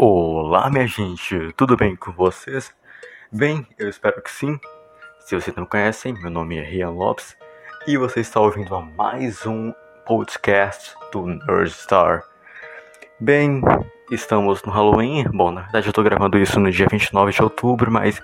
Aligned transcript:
Olá, 0.00 0.70
minha 0.70 0.86
gente, 0.86 1.52
tudo 1.56 1.76
bem 1.76 1.96
com 1.96 2.12
vocês? 2.12 2.72
Bem, 3.32 3.66
eu 3.76 3.88
espero 3.88 4.22
que 4.22 4.30
sim. 4.30 4.56
Se 5.18 5.34
vocês 5.34 5.56
não 5.56 5.66
conhecem, 5.66 6.14
meu 6.14 6.30
nome 6.30 6.56
é 6.56 6.62
Rian 6.62 6.90
Lopes 6.90 7.36
e 7.84 7.96
você 7.96 8.20
está 8.20 8.40
ouvindo 8.40 8.72
a 8.76 8.80
mais 8.80 9.44
um 9.44 9.74
podcast 10.06 10.94
do 11.10 11.26
Nerdstar. 11.26 12.22
Bem, 13.18 13.60
estamos 14.08 14.62
no 14.62 14.70
Halloween. 14.70 15.24
Bom, 15.32 15.50
na 15.50 15.62
verdade 15.62 15.88
eu 15.88 15.90
estou 15.90 16.04
gravando 16.04 16.38
isso 16.38 16.60
no 16.60 16.70
dia 16.70 16.86
29 16.88 17.32
de 17.32 17.42
outubro, 17.42 17.90
mas 17.90 18.22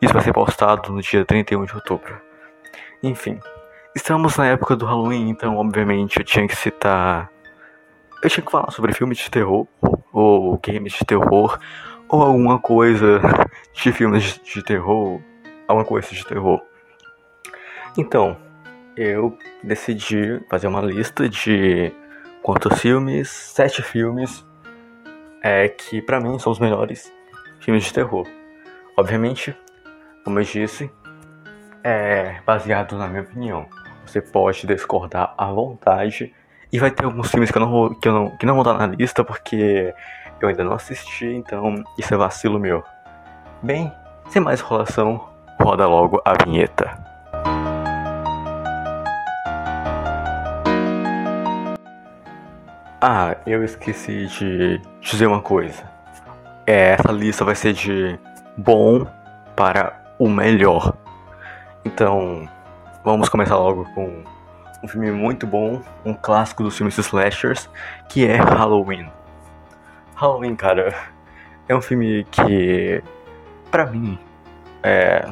isso 0.00 0.12
vai 0.12 0.24
ser 0.24 0.32
postado 0.32 0.92
no 0.92 1.00
dia 1.00 1.24
31 1.24 1.66
de 1.66 1.74
outubro. 1.76 2.20
Enfim, 3.00 3.38
estamos 3.94 4.36
na 4.36 4.48
época 4.48 4.74
do 4.74 4.86
Halloween, 4.86 5.28
então 5.28 5.56
obviamente 5.56 6.18
eu 6.18 6.24
tinha 6.24 6.48
que 6.48 6.56
citar. 6.56 7.31
Eu 8.22 8.30
tinha 8.30 8.44
que 8.44 8.52
falar 8.52 8.70
sobre 8.70 8.94
filmes 8.94 9.18
de 9.18 9.28
terror 9.28 9.66
ou 10.12 10.56
games 10.64 10.92
de 10.92 11.04
terror, 11.04 11.58
ou 12.08 12.22
alguma 12.22 12.58
coisa 12.60 13.20
de 13.72 13.92
filmes 13.92 14.38
de 14.44 14.62
terror, 14.62 15.20
alguma 15.66 15.84
coisa 15.84 16.08
de 16.08 16.24
terror. 16.24 16.62
Então, 17.98 18.36
eu 18.96 19.36
decidi 19.62 20.40
fazer 20.48 20.68
uma 20.68 20.80
lista 20.80 21.28
de 21.28 21.92
quantos 22.42 22.80
filmes, 22.80 23.28
sete 23.28 23.82
filmes, 23.82 24.46
é, 25.42 25.68
que 25.68 26.00
pra 26.00 26.20
mim 26.20 26.38
são 26.38 26.52
os 26.52 26.60
melhores 26.60 27.12
filmes 27.58 27.84
de 27.84 27.92
terror. 27.92 28.24
Obviamente, 28.96 29.56
como 30.22 30.38
eu 30.38 30.44
disse, 30.44 30.88
é 31.82 32.40
baseado 32.46 32.96
na 32.96 33.08
minha 33.08 33.22
opinião. 33.22 33.66
Você 34.06 34.20
pode 34.20 34.64
discordar 34.66 35.34
à 35.36 35.50
vontade 35.50 36.32
e 36.72 36.78
vai 36.78 36.90
ter 36.90 37.04
alguns 37.04 37.30
filmes 37.30 37.50
que 37.50 37.58
eu 37.58 37.60
não 37.60 37.70
vou, 37.70 37.94
que 37.94 38.08
eu 38.08 38.12
não, 38.12 38.36
que 38.36 38.46
não 38.46 38.54
vão 38.54 38.62
estar 38.62 38.86
na 38.86 38.94
lista 38.94 39.22
porque 39.22 39.94
eu 40.40 40.48
ainda 40.48 40.64
não 40.64 40.72
assisti, 40.72 41.26
então 41.26 41.84
isso 41.98 42.12
é 42.14 42.16
vacilo 42.16 42.58
meu. 42.58 42.82
Bem, 43.62 43.92
sem 44.30 44.40
mais 44.40 44.60
enrolação, 44.60 45.28
roda 45.60 45.86
logo 45.86 46.22
a 46.24 46.32
vinheta. 46.42 46.98
Ah, 53.04 53.36
eu 53.44 53.62
esqueci 53.62 54.26
de 54.26 54.80
dizer 55.00 55.26
uma 55.26 55.42
coisa. 55.42 55.82
É, 56.66 56.92
essa 56.92 57.12
lista 57.12 57.44
vai 57.44 57.54
ser 57.54 57.74
de 57.74 58.18
bom 58.56 59.06
para 59.54 60.00
o 60.18 60.28
melhor. 60.28 60.94
Então, 61.84 62.48
vamos 63.04 63.28
começar 63.28 63.56
logo 63.56 63.84
com 63.94 64.22
um 64.82 64.88
filme 64.88 65.10
muito 65.10 65.46
bom, 65.46 65.80
um 66.04 66.12
clássico 66.12 66.62
dos 66.62 66.76
filmes 66.76 66.98
slashers, 66.98 67.68
que 68.08 68.26
é 68.26 68.36
Halloween. 68.36 69.10
Halloween, 70.14 70.56
cara, 70.56 70.94
é 71.68 71.74
um 71.74 71.80
filme 71.80 72.26
que, 72.30 73.02
pra 73.70 73.86
mim, 73.86 74.18
é, 74.82 75.24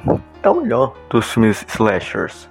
é 0.43 0.49
o 0.49 0.55
melhor 0.55 0.95
dos 1.09 1.33
filmes 1.33 1.65
slashers. 1.69 2.49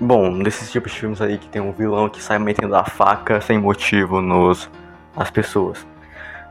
Bom, 0.00 0.38
desses 0.38 0.70
tipos 0.70 0.92
de 0.92 1.00
filmes 1.00 1.20
aí 1.20 1.36
que 1.36 1.48
tem 1.48 1.60
um 1.60 1.72
vilão 1.72 2.08
que 2.08 2.22
sai 2.22 2.38
metendo 2.38 2.74
a 2.76 2.84
faca 2.84 3.40
sem 3.40 3.58
motivo 3.58 4.20
nos 4.20 4.70
nas 5.16 5.30
pessoas. 5.30 5.86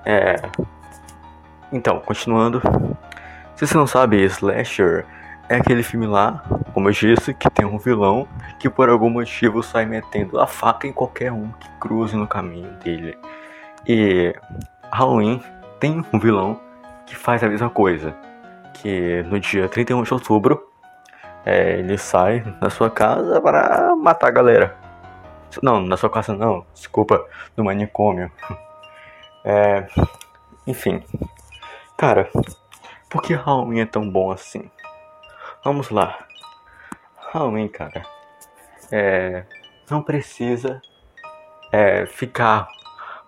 É. 0.05 0.35
Então, 1.71 1.99
continuando. 1.99 2.61
Se 3.55 3.65
você 3.67 3.75
não 3.75 3.87
sabe, 3.87 4.23
Slasher 4.25 5.05
é 5.49 5.55
aquele 5.55 5.81
filme 5.81 6.05
lá, 6.05 6.43
como 6.73 6.87
eu 6.87 6.93
disse, 6.93 7.33
que 7.33 7.49
tem 7.49 7.65
um 7.65 7.79
vilão 7.79 8.27
que 8.59 8.69
por 8.69 8.87
algum 8.87 9.09
motivo 9.09 9.63
sai 9.63 9.85
metendo 9.85 10.39
a 10.39 10.45
faca 10.45 10.87
em 10.87 10.93
qualquer 10.93 11.31
um 11.31 11.51
que 11.53 11.67
cruze 11.79 12.15
no 12.15 12.27
caminho 12.27 12.71
dele. 12.83 13.17
E 13.87 14.35
Halloween 14.91 15.41
tem 15.79 16.05
um 16.13 16.19
vilão 16.19 16.61
que 17.07 17.15
faz 17.15 17.43
a 17.43 17.49
mesma 17.49 17.69
coisa. 17.69 18.15
Que 18.75 19.23
no 19.23 19.39
dia 19.39 19.67
31 19.67 20.03
de 20.03 20.13
outubro 20.13 20.69
é, 21.43 21.79
ele 21.79 21.97
sai 21.97 22.41
da 22.61 22.69
sua 22.69 22.91
casa 22.91 23.41
para 23.41 23.95
matar 23.95 24.27
a 24.27 24.31
galera. 24.31 24.77
Não, 25.63 25.81
na 25.81 25.97
sua 25.97 26.11
casa 26.11 26.35
não, 26.35 26.63
desculpa, 26.75 27.25
no 27.57 27.63
manicômio. 27.63 28.31
É, 29.43 29.87
enfim. 30.67 31.03
Cara, 31.97 32.29
por 33.09 33.23
que 33.23 33.33
Halloween 33.33 33.79
é 33.79 33.85
tão 33.85 34.07
bom 34.07 34.31
assim? 34.31 34.69
Vamos 35.61 35.89
lá. 35.89 36.25
Halloween, 37.33 37.67
cara. 37.67 38.01
É, 38.89 39.43
não 39.89 40.01
precisa 40.01 40.81
é, 41.69 42.05
ficar 42.05 42.69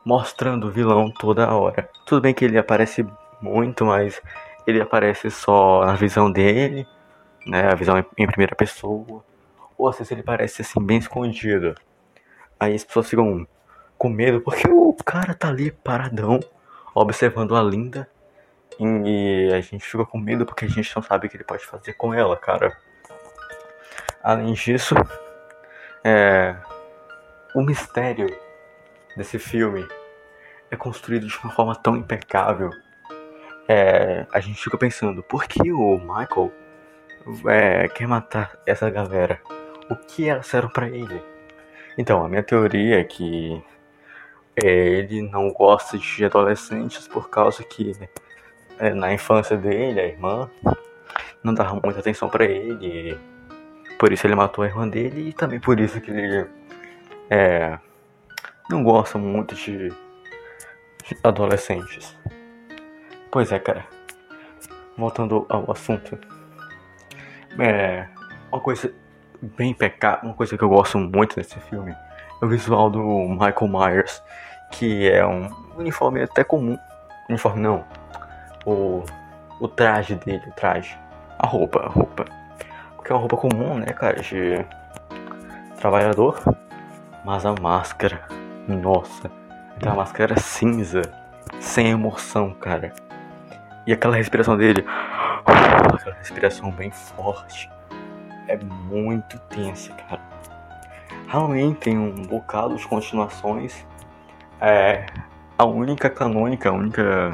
mostrando 0.06 0.68
o 0.68 0.72
vilão 0.72 1.12
toda 1.12 1.54
hora. 1.54 1.90
Tudo 2.06 2.22
bem 2.22 2.34
que 2.34 2.46
ele 2.46 2.58
aparece 2.58 3.06
muito, 3.42 3.86
mas 3.86 4.22
ele 4.66 4.82
aparece 4.82 5.30
só 5.30 5.86
na 5.86 5.94
visão 5.96 6.32
dele, 6.32 6.88
né? 7.46 7.70
A 7.70 7.76
visão 7.76 7.98
em 8.00 8.28
primeira 8.28 8.56
pessoa. 8.56 9.26
Ou 9.78 9.90
às 9.90 9.98
vezes 9.98 10.12
ele 10.12 10.24
parece 10.24 10.62
assim 10.62 10.82
bem 10.82 11.00
escondido. 11.00 11.76
Aí 12.58 12.74
as 12.74 12.86
pessoas 12.86 13.10
ficam 13.10 13.46
com 13.98 14.08
medo 14.08 14.40
porque 14.40 14.70
o 14.70 14.94
cara 15.06 15.34
tá 15.34 15.50
ali 15.50 15.70
paradão, 15.70 16.40
observando 16.96 17.58
a 17.58 17.62
linda 17.62 18.10
e 18.80 19.50
a 19.54 19.62
gente 19.62 19.86
fica 19.86 20.06
com 20.06 20.18
medo 20.18 20.46
porque 20.46 20.66
a 20.66 20.70
gente 20.70 20.96
não 20.96 21.04
sabe 21.04 21.28
o 21.28 21.30
que 21.30 21.38
ele 21.38 21.44
pode 21.44 21.66
fazer 21.66 21.94
com 21.94 22.14
ela, 22.14 22.36
cara. 22.38 22.76
Além 24.24 24.54
disso, 24.54 24.96
é, 26.04 26.56
o 27.56 27.62
mistério 27.62 28.28
desse 29.16 29.38
filme 29.38 29.88
é 30.70 30.76
construído 30.76 31.28
de 31.28 31.38
uma 31.44 31.54
forma 31.54 31.76
tão 31.76 31.96
impecável. 31.98 32.70
É, 33.68 34.26
a 34.32 34.40
gente 34.40 34.62
fica 34.62 34.78
pensando, 34.78 35.22
por 35.22 35.46
que 35.46 35.72
o 35.72 35.98
Michael 35.98 36.52
é, 37.48 37.88
quer 37.90 38.08
matar 38.08 38.58
essa 38.66 38.90
galera? 38.90 39.42
O 39.90 39.96
que 39.96 40.30
elas 40.30 40.46
fizeram 40.46 40.70
para 40.70 40.88
ele? 40.88 41.22
Então, 41.98 42.24
a 42.24 42.30
minha 42.30 42.44
teoria 42.44 43.00
é 43.00 43.04
que 43.04 43.64
é, 44.56 44.68
ele 44.68 45.22
não 45.22 45.52
gosta 45.52 45.98
de 45.98 46.26
adolescentes 46.26 47.08
por 47.08 47.30
causa 47.30 47.64
que 47.64 47.94
na 48.90 49.14
infância 49.14 49.56
dele, 49.56 50.00
a 50.00 50.06
irmã 50.06 50.50
não 51.44 51.54
dava 51.54 51.80
muita 51.84 52.00
atenção 52.00 52.30
para 52.30 52.46
ele. 52.46 53.18
Por 54.00 54.12
isso 54.12 54.26
ele 54.26 54.36
matou 54.36 54.64
a 54.64 54.68
irmã 54.68 54.88
dele 54.88 55.30
e 55.30 55.34
também 55.34 55.60
por 55.60 55.80
isso 55.80 56.02
que 56.02 56.10
ele 56.10 56.48
é, 57.30 57.78
não 58.70 58.84
gosta 58.84 59.18
muito 59.18 59.54
de, 59.54 59.90
de 59.90 61.18
adolescentes. 61.24 62.18
Pois 63.32 63.52
é, 63.52 63.60
cara. 63.60 63.86
Voltando 64.98 65.46
ao 65.48 65.72
assunto. 65.72 66.18
É, 67.60 68.08
uma 68.52 68.60
coisa 68.60 68.94
bem 69.42 69.74
pecada, 69.74 70.26
uma 70.26 70.34
coisa 70.34 70.58
que 70.58 70.64
eu 70.64 70.70
gosto 70.70 70.98
muito 70.98 71.36
desse 71.36 71.60
filme 71.62 71.96
é 72.42 72.46
o 72.46 72.48
visual 72.48 72.90
do 72.90 73.02
Michael 73.30 73.68
Myers, 73.68 74.22
que 74.72 75.10
é 75.10 75.26
um 75.26 75.48
uniforme 75.78 76.24
até 76.24 76.44
comum. 76.44 76.78
Uniforme 77.30 77.62
não, 77.62 77.86
o, 78.66 79.04
o 79.60 79.68
traje 79.68 80.16
dele, 80.16 80.44
o 80.48 80.52
traje. 80.54 80.98
A 81.40 81.48
roupa, 81.48 81.86
a 81.86 81.90
roupa. 81.90 82.26
Porque 82.96 83.12
é 83.12 83.16
uma 83.16 83.20
roupa 83.20 83.38
comum, 83.38 83.78
né, 83.78 83.88
cara, 83.88 84.22
de 84.22 84.66
trabalhador. 85.80 86.42
Mas 87.26 87.46
a 87.46 87.54
máscara, 87.54 88.22
nossa, 88.68 89.32
aquela 89.76 89.96
máscara 89.96 90.40
cinza, 90.40 91.02
sem 91.60 91.90
emoção, 91.90 92.54
cara. 92.54 92.94
E 93.86 93.94
aquela 93.94 94.16
respiração 94.16 94.58
dele, 94.58 94.86
aquela 95.46 96.16
respiração 96.18 96.72
bem 96.72 96.92
forte, 96.92 97.70
é 98.48 98.58
muito 98.58 99.40
tensa, 99.50 99.94
cara. 99.94 100.22
Halloween 101.28 101.74
tem 101.74 101.98
um 101.98 102.24
bocado 102.24 102.76
de 102.76 102.86
continuações. 102.88 103.86
É 104.60 105.06
a 105.58 105.66
única 105.66 106.10
canônica, 106.10 106.70
a 106.70 106.74
única 106.74 107.34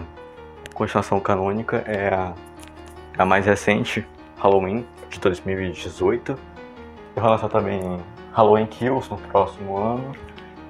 continuação 0.77 1.19
canônica 1.19 1.83
é 1.88 2.13
a, 2.13 2.33
a 3.18 3.25
mais 3.25 3.47
recente, 3.47 4.07
Halloween, 4.38 4.85
de 5.09 5.19
2018. 5.19 6.38
Vai 7.15 7.29
lançar 7.31 7.50
também 7.50 7.81
Halloween 8.31 8.68
Kills 8.68 9.09
no 9.09 9.18
próximo 9.18 9.75
ano. 9.75 10.12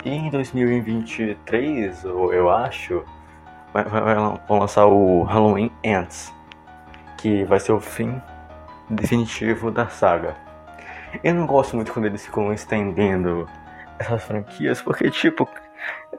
E 0.05 0.09
em 0.09 0.29
2023, 0.29 2.05
eu 2.05 2.49
acho, 2.49 3.03
vai, 3.73 3.83
vai, 3.83 4.15
vão 4.47 4.59
lançar 4.59 4.85
o 4.85 5.23
Halloween 5.23 5.69
Ends, 5.83 6.33
que 7.17 7.43
vai 7.43 7.59
ser 7.59 7.73
o 7.73 7.79
fim 7.81 8.21
definitivo 8.89 9.69
da 9.69 9.89
saga. 9.89 10.37
Eu 11.21 11.35
não 11.35 11.45
gosto 11.45 11.75
muito 11.75 11.91
quando 11.91 12.05
eles 12.05 12.25
ficam 12.25 12.53
estendendo 12.53 13.45
essas 13.99 14.23
franquias, 14.23 14.81
porque, 14.81 15.11
tipo, 15.11 15.49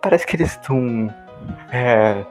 parece 0.02 0.26
que 0.26 0.36
eles 0.36 0.50
estão 0.50 1.08
é, 1.72 2.26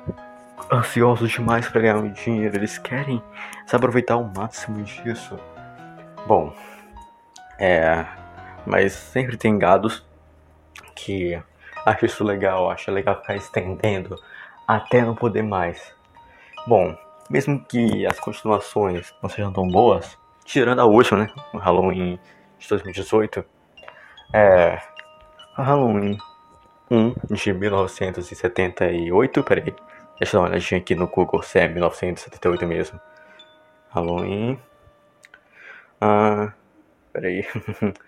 ansiosos 0.71 1.31
demais 1.31 1.67
para 1.67 1.81
ganhar 1.81 2.01
dinheiro, 2.09 2.55
eles 2.55 2.77
querem 2.77 3.21
se 3.65 3.75
aproveitar 3.75 4.17
o 4.17 4.31
máximo 4.35 4.83
disso. 4.83 5.39
Bom, 6.25 6.53
é. 7.59 8.05
Mas 8.65 8.93
sempre 8.93 9.37
tem 9.37 9.57
gados 9.57 10.05
que 10.93 11.41
acham 11.85 12.05
isso 12.05 12.23
legal, 12.23 12.69
acha 12.69 12.91
legal 12.91 13.15
ficar 13.21 13.35
estendendo 13.35 14.15
até 14.67 15.01
não 15.01 15.15
poder 15.15 15.41
mais. 15.41 15.95
Bom, 16.67 16.97
mesmo 17.29 17.63
que 17.63 18.05
as 18.05 18.19
continuações 18.19 19.13
não 19.21 19.29
sejam 19.29 19.53
tão 19.53 19.67
boas, 19.67 20.17
tirando 20.43 20.79
a 20.79 20.85
última, 20.85 21.21
né? 21.21 21.29
O 21.53 21.57
Halloween 21.57 22.19
de 22.59 22.67
2018, 22.67 23.45
é. 24.33 24.81
Halloween 25.55 26.17
1 26.91 27.13
de 27.31 27.53
1978, 27.53 29.43
peraí, 29.43 29.73
deixa 30.19 30.35
eu 30.35 30.41
dar 30.41 30.47
uma 30.47 30.49
olhadinha 30.51 30.79
aqui 30.79 30.95
no 30.95 31.07
Google 31.07 31.41
se 31.41 31.59
é 31.59 31.67
1978 31.67 32.67
mesmo. 32.67 32.99
Halloween. 33.89 34.59
Ah, 35.99 36.53
peraí. 37.13 37.45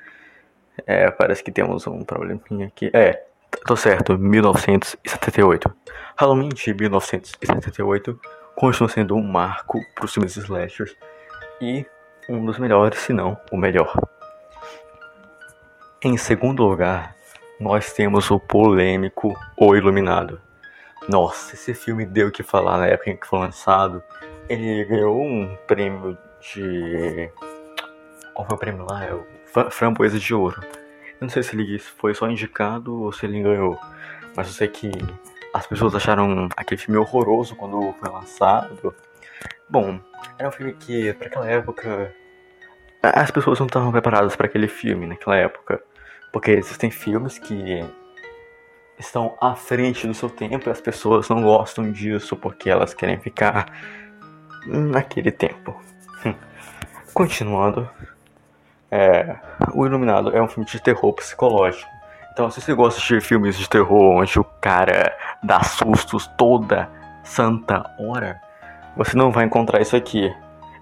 é, 0.86 1.10
parece 1.12 1.44
que 1.44 1.52
temos 1.52 1.88
um 1.88 2.04
probleminha 2.04 2.68
aqui. 2.68 2.92
É, 2.94 3.26
tô 3.66 3.76
certo, 3.76 4.18
1978. 4.18 5.74
Halloween 6.18 6.50
de 6.50 6.74
1978 6.74 8.20
continua 8.56 8.90
sendo 8.90 9.16
um 9.16 9.24
marco 9.24 9.80
para 9.96 10.06
os 10.06 10.14
filmes 10.14 10.36
slashers 10.36 10.96
e 11.62 11.86
um 12.28 12.46
dos 12.46 12.60
melhores, 12.60 13.00
se 13.00 13.14
não 13.14 13.38
o 13.52 13.58
melhor. 13.58 13.94
Em 16.04 16.16
segundo 16.18 16.64
lugar, 16.64 17.16
nós 17.60 17.92
temos 17.92 18.30
o 18.32 18.40
polêmico 18.40 19.34
O 19.58 19.76
Iluminado. 19.76 20.42
Nossa, 21.08 21.56
esse 21.56 21.74
filme 21.74 22.06
deu 22.06 22.28
o 22.28 22.32
que 22.32 22.44
falar 22.44 22.78
na 22.78 22.88
época 22.88 23.10
em 23.10 23.18
que 23.18 23.28
foi 23.28 23.40
lançado. 23.40 24.04
Ele 24.48 24.86
ganhou 24.86 25.22
um 25.22 25.56
prêmio 25.68 26.18
de. 26.40 27.32
Qual 28.34 28.48
foi 28.48 28.56
o 28.56 28.60
prêmio 28.60 28.86
lá? 28.90 29.06
É 29.06 29.14
o 29.14 29.26
Framboesa 29.72 30.20
de 30.20 30.34
Ouro. 30.34 30.62
Eu 30.64 31.22
não 31.22 31.30
sei 31.30 31.44
se 31.44 31.56
ele 31.56 31.80
foi 31.80 32.14
só 32.14 32.30
indicado 32.30 33.04
ou 33.04 33.12
se 33.12 33.26
ele 33.26 33.42
ganhou. 33.42 33.80
Mas 34.36 34.48
eu 34.48 34.54
sei 34.54 34.68
que 34.68 34.92
as 35.54 35.66
pessoas 35.66 35.96
acharam 35.96 36.48
aquele 36.56 36.80
filme 36.80 37.00
horroroso 37.00 37.56
quando 37.56 37.94
foi 37.94 38.10
lançado. 38.10 38.94
Bom, 39.68 40.00
era 40.38 40.50
um 40.50 40.52
filme 40.52 40.74
que, 40.74 41.14
para 41.14 41.28
aquela 41.28 41.48
época, 41.48 42.14
as 43.02 43.32
pessoas 43.32 43.60
não 43.60 43.68
estavam 43.68 43.92
preparadas 43.92 44.36
para 44.36 44.48
aquele 44.48 44.68
filme 44.68 45.08
naquela 45.08 45.36
época. 45.36 45.82
Porque 46.32 46.52
existem 46.52 46.92
filmes 46.92 47.40
que 47.40 47.84
estão 49.00 49.36
à 49.42 49.56
frente 49.56 50.06
do 50.06 50.14
seu 50.14 50.30
tempo 50.30 50.70
e 50.70 50.72
as 50.72 50.82
pessoas 50.82 51.30
não 51.30 51.42
gostam 51.42 51.92
disso 51.92 52.36
porque 52.36 52.70
elas 52.70 52.94
querem 52.94 53.18
ficar 53.18 53.66
naquele 54.66 55.32
tempo. 55.32 55.82
Continuando, 57.14 57.90
é, 58.92 59.36
O 59.74 59.86
Iluminado 59.86 60.36
é 60.36 60.42
um 60.42 60.48
filme 60.48 60.70
de 60.70 60.80
terror 60.82 61.14
psicológico. 61.14 61.90
Então, 62.32 62.50
se 62.52 62.62
você 62.62 62.74
gosta 62.74 63.02
de 63.02 63.20
filmes 63.22 63.58
de 63.58 63.68
terror 63.68 64.22
onde 64.22 64.40
o 64.40 64.44
cara 64.44 65.16
dá 65.44 65.64
sustos 65.64 66.28
toda 66.38 66.90
santa 67.24 67.84
hora, 68.00 68.40
você 68.96 69.18
não 69.18 69.32
vai 69.32 69.46
encontrar 69.46 69.82
isso 69.82 69.96
aqui. 69.96 70.34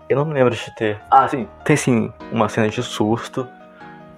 Eu 0.10 0.18
não 0.18 0.26
me 0.26 0.34
lembro 0.34 0.56
de 0.56 0.76
ter. 0.76 1.00
Ah, 1.10 1.28
sim, 1.28 1.48
tem 1.64 1.76
sim 1.76 2.14
uma 2.32 2.48
cena 2.48 2.70
de 2.70 2.82
susto, 2.82 3.48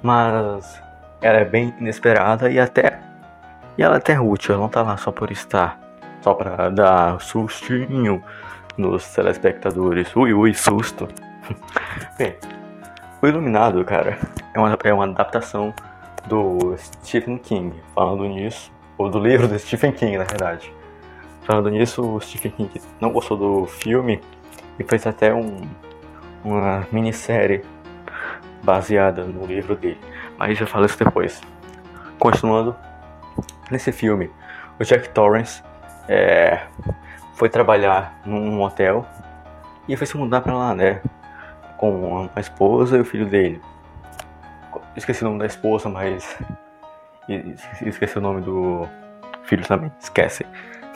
mas 0.03 0.81
ela 1.21 1.39
é 1.39 1.45
bem 1.45 1.73
inesperada 1.79 2.49
e 2.49 2.59
até. 2.59 3.08
E 3.79 3.81
ela 3.81 3.95
é 3.95 3.97
até 3.97 4.19
útil, 4.19 4.55
ela 4.55 4.63
não 4.63 4.69
tá 4.69 4.81
lá 4.81 4.97
só 4.97 5.09
por 5.09 5.31
estar. 5.31 5.79
Só 6.19 6.33
pra 6.33 6.67
dar 6.67 7.21
sustinho 7.21 8.21
nos 8.77 9.07
telespectadores. 9.13 10.13
Ui, 10.17 10.33
ui, 10.33 10.53
susto. 10.53 11.07
bem, 12.19 12.35
o 13.21 13.25
Iluminado, 13.25 13.85
cara, 13.85 14.19
é 14.53 14.59
uma, 14.59 14.77
é 14.83 14.93
uma 14.93 15.05
adaptação 15.05 15.73
do 16.27 16.75
Stephen 16.77 17.37
King. 17.37 17.73
Falando 17.95 18.25
nisso, 18.25 18.69
ou 18.97 19.09
do 19.09 19.17
livro 19.17 19.47
do 19.47 19.57
Stephen 19.57 19.93
King, 19.93 20.17
na 20.17 20.25
verdade. 20.25 20.73
Falando 21.43 21.69
nisso, 21.69 22.01
o 22.01 22.19
Stephen 22.19 22.51
King 22.51 22.81
não 22.99 23.13
gostou 23.13 23.37
do 23.37 23.65
filme 23.65 24.19
e 24.77 24.83
fez 24.83 25.07
até 25.07 25.33
um, 25.33 25.61
uma 26.43 26.85
minissérie 26.91 27.63
baseada 28.61 29.23
no 29.23 29.45
livro 29.45 29.73
dele. 29.73 30.01
Mas 30.37 30.59
eu 30.59 30.67
falo 30.67 30.85
isso 30.85 30.99
depois. 30.99 31.39
Continuando, 32.19 32.75
nesse 33.71 33.91
filme, 33.91 34.31
o 34.79 34.83
Jack 34.83 35.09
Torrance 35.09 35.63
é, 36.07 36.61
foi 37.35 37.49
trabalhar 37.49 38.19
num 38.25 38.61
hotel 38.61 39.05
e 39.87 39.95
foi 39.95 40.07
se 40.07 40.17
mudar 40.17 40.41
pra 40.41 40.53
lá, 40.53 40.75
né? 40.75 41.01
Com 41.77 42.29
a 42.35 42.39
esposa 42.39 42.97
e 42.97 43.01
o 43.01 43.05
filho 43.05 43.25
dele. 43.25 43.61
Esqueci 44.95 45.23
o 45.23 45.27
nome 45.27 45.39
da 45.39 45.45
esposa, 45.45 45.89
mas. 45.89 46.37
Esqueci 47.81 48.17
o 48.17 48.21
nome 48.21 48.41
do 48.41 48.87
filho 49.43 49.65
também. 49.65 49.91
Esquece. 49.99 50.45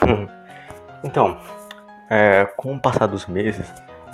então, 1.02 1.38
é, 2.10 2.44
com 2.56 2.74
o 2.74 2.80
passar 2.80 3.06
dos 3.06 3.26
meses, 3.26 3.72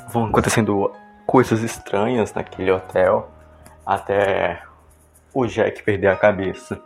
vão 0.09 0.27
acontecendo 0.27 0.93
coisas 1.27 1.63
estranhas 1.63 2.33
naquele 2.35 2.71
hotel 2.71 3.31
até 3.87 4.63
o 5.33 5.47
Jack 5.47 5.83
perder 5.83 6.09
a 6.09 6.17
cabeça 6.17 6.81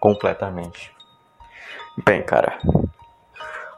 completamente. 0.00 0.95
Bem, 2.04 2.22
cara, 2.22 2.58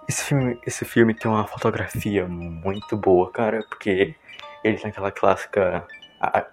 esse 0.09 0.25
filme, 0.25 0.59
esse 0.67 0.85
filme 0.85 1.15
tem 1.15 1.31
uma 1.31 1.47
fotografia 1.47 2.27
muito 2.27 2.97
boa, 2.97 3.31
cara, 3.31 3.65
porque 3.69 4.15
ele 4.65 4.77
tem 4.77 4.91
aquela 4.91 5.13
clássica 5.13 5.87
a, 6.21 6.39
a, 6.39 6.47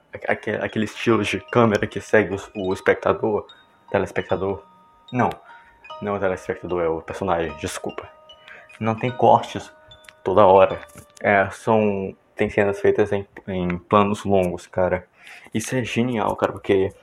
aquele 0.63 0.85
estilo 0.85 1.23
de 1.23 1.39
câmera 1.39 1.87
que 1.87 1.99
segue 1.99 2.35
o, 2.35 2.67
o 2.67 2.73
espectador, 2.73 3.47
telespectador. 3.89 4.63
Não, 5.11 5.29
não 6.01 6.13
é 6.13 6.17
o 6.17 6.19
telespectador, 6.19 6.83
é 6.83 6.87
o 6.87 7.01
personagem, 7.01 7.55
desculpa. 7.57 8.07
Não 8.79 8.93
tem 8.93 9.09
cortes 9.09 9.71
toda 10.23 10.45
hora. 10.45 10.79
É, 11.21 11.49
são. 11.51 12.15
Tem 12.35 12.49
cenas 12.49 12.81
feitas 12.81 13.13
em, 13.13 13.25
em 13.47 13.77
planos 13.77 14.25
longos, 14.25 14.67
cara. 14.67 15.07
Isso 15.53 15.73
é 15.75 15.83
genial, 15.83 16.35
cara, 16.35 16.51
porque 16.51 16.93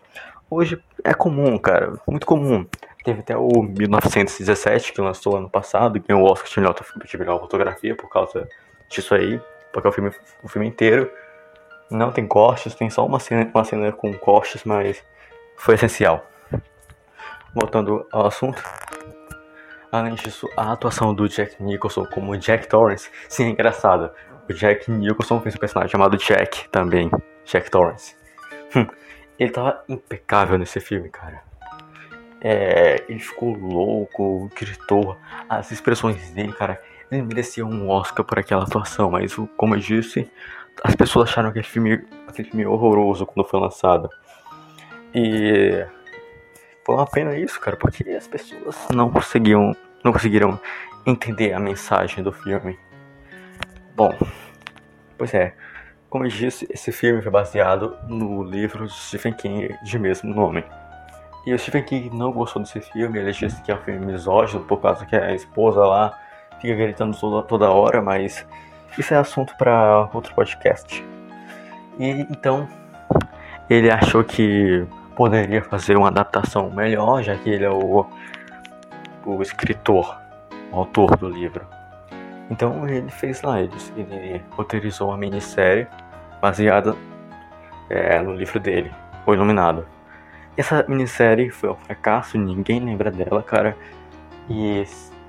hoje 0.50 0.82
é 1.02 1.14
comum, 1.14 1.58
cara, 1.58 1.98
muito 2.06 2.26
comum. 2.26 2.66
Teve 3.04 3.20
até 3.20 3.36
o 3.36 3.62
1917 3.62 4.92
que 4.92 5.00
lançou 5.00 5.36
ano 5.36 5.50
passado, 5.50 6.00
ganhou 6.00 6.22
o 6.22 6.30
Oscar 6.30 6.48
de 6.48 6.60
melhor, 6.60 6.76
de 7.04 7.18
melhor 7.18 7.40
fotografia 7.40 7.96
por 7.96 8.08
causa 8.08 8.48
disso 8.88 9.14
aí, 9.14 9.40
porque 9.72 9.88
é 9.88 9.90
o 9.90 9.92
filme, 9.92 10.10
o 10.42 10.48
filme 10.48 10.68
inteiro 10.68 11.10
não 11.90 12.12
tem 12.12 12.26
cortes, 12.26 12.74
tem 12.74 12.88
só 12.88 13.04
uma 13.04 13.18
cena, 13.18 13.50
uma 13.52 13.64
cena 13.64 13.92
com 13.92 14.12
cortes, 14.14 14.64
mas 14.64 15.02
foi 15.56 15.74
essencial. 15.74 16.26
Voltando 17.54 18.06
ao 18.12 18.26
assunto. 18.26 18.62
Além 19.90 20.14
disso, 20.14 20.48
a 20.56 20.72
atuação 20.72 21.14
do 21.14 21.28
Jack 21.28 21.62
Nicholson 21.62 22.06
como 22.06 22.36
Jack 22.38 22.66
Torrance, 22.66 23.10
sim, 23.28 23.44
é 23.44 23.48
engraçada. 23.50 24.14
O 24.48 24.52
Jack 24.54 24.90
Nicholson 24.90 25.40
fez 25.40 25.54
um 25.54 25.58
personagem 25.58 25.90
chamado 25.90 26.16
Jack 26.16 26.68
também, 26.70 27.10
Jack 27.44 27.70
Torrance. 27.70 28.16
Hum, 28.74 28.86
ele 29.38 29.50
tava 29.50 29.84
impecável 29.88 30.56
nesse 30.56 30.80
filme, 30.80 31.10
cara. 31.10 31.51
É, 32.44 33.04
ele 33.08 33.20
ficou 33.20 33.54
louco, 33.54 34.50
gritou, 34.58 35.16
as 35.48 35.70
expressões 35.70 36.30
dele, 36.32 36.52
cara, 36.52 36.82
ele 37.10 37.22
merecia 37.22 37.64
um 37.64 37.88
Oscar 37.88 38.24
por 38.24 38.38
aquela 38.38 38.64
atuação, 38.64 39.10
mas 39.12 39.36
como 39.56 39.76
eu 39.76 39.78
disse, 39.78 40.28
as 40.82 40.96
pessoas 40.96 41.30
acharam 41.30 41.50
aquele 41.50 41.64
filme, 41.64 42.04
aquele 42.26 42.48
filme 42.48 42.66
horroroso 42.66 43.26
quando 43.26 43.46
foi 43.46 43.60
lançado. 43.60 44.08
E 45.14 45.86
foi 46.84 46.94
uma 46.96 47.06
pena 47.06 47.36
isso, 47.36 47.60
cara, 47.60 47.76
porque 47.76 48.10
as 48.10 48.26
pessoas 48.26 48.76
não 48.92 49.08
conseguiam, 49.08 49.76
não 50.02 50.12
conseguiram 50.12 50.58
entender 51.06 51.52
a 51.52 51.60
mensagem 51.60 52.24
do 52.24 52.32
filme. 52.32 52.76
Bom, 53.94 54.12
pois 55.16 55.32
é, 55.34 55.54
como 56.08 56.24
eu 56.24 56.28
disse, 56.28 56.66
esse 56.70 56.90
filme 56.90 57.22
foi 57.22 57.30
baseado 57.30 57.96
no 58.08 58.42
livro 58.42 58.86
de 58.86 58.92
Stephen 58.92 59.32
King 59.32 59.76
de 59.82 59.98
mesmo 59.98 60.34
nome. 60.34 60.64
E 61.44 61.52
o 61.52 61.58
Stephen 61.58 61.82
King 61.82 62.16
não 62.16 62.30
gostou 62.30 62.62
desse 62.62 62.80
filme, 62.80 63.18
ele 63.18 63.32
disse 63.32 63.60
que 63.62 63.72
é 63.72 63.74
um 63.74 63.78
filme 63.78 64.06
misógino 64.06 64.62
por 64.64 64.80
causa 64.80 65.04
que 65.04 65.16
a 65.16 65.34
esposa 65.34 65.84
lá 65.84 66.16
fica 66.60 66.74
gritando 66.74 67.16
toda, 67.18 67.46
toda 67.46 67.70
hora, 67.70 68.00
mas 68.00 68.46
isso 68.96 69.12
é 69.12 69.16
assunto 69.16 69.56
para 69.56 70.08
outro 70.12 70.32
podcast. 70.34 71.04
E 71.98 72.10
então 72.30 72.68
ele 73.68 73.90
achou 73.90 74.22
que 74.22 74.86
poderia 75.16 75.62
fazer 75.62 75.96
uma 75.96 76.08
adaptação 76.08 76.70
melhor, 76.70 77.22
já 77.22 77.36
que 77.36 77.50
ele 77.50 77.64
é 77.64 77.70
o, 77.70 78.06
o 79.26 79.42
escritor, 79.42 80.16
o 80.70 80.78
autor 80.78 81.16
do 81.16 81.28
livro. 81.28 81.66
Então 82.50 82.88
ele 82.88 83.10
fez 83.10 83.42
lá, 83.42 83.60
ele, 83.60 83.72
ele 83.96 84.42
roteirizou 84.50 85.08
uma 85.08 85.16
minissérie 85.16 85.86
baseada 86.40 86.94
é, 87.88 88.20
no 88.20 88.34
livro 88.34 88.60
dele, 88.60 88.92
O 89.26 89.34
Iluminado. 89.34 89.86
Essa 90.56 90.84
minissérie 90.86 91.50
foi 91.50 91.70
um 91.70 91.74
fracasso, 91.74 92.36
ninguém 92.36 92.80
lembra 92.80 93.10
dela, 93.10 93.42
cara. 93.42 93.76
E 94.48 94.84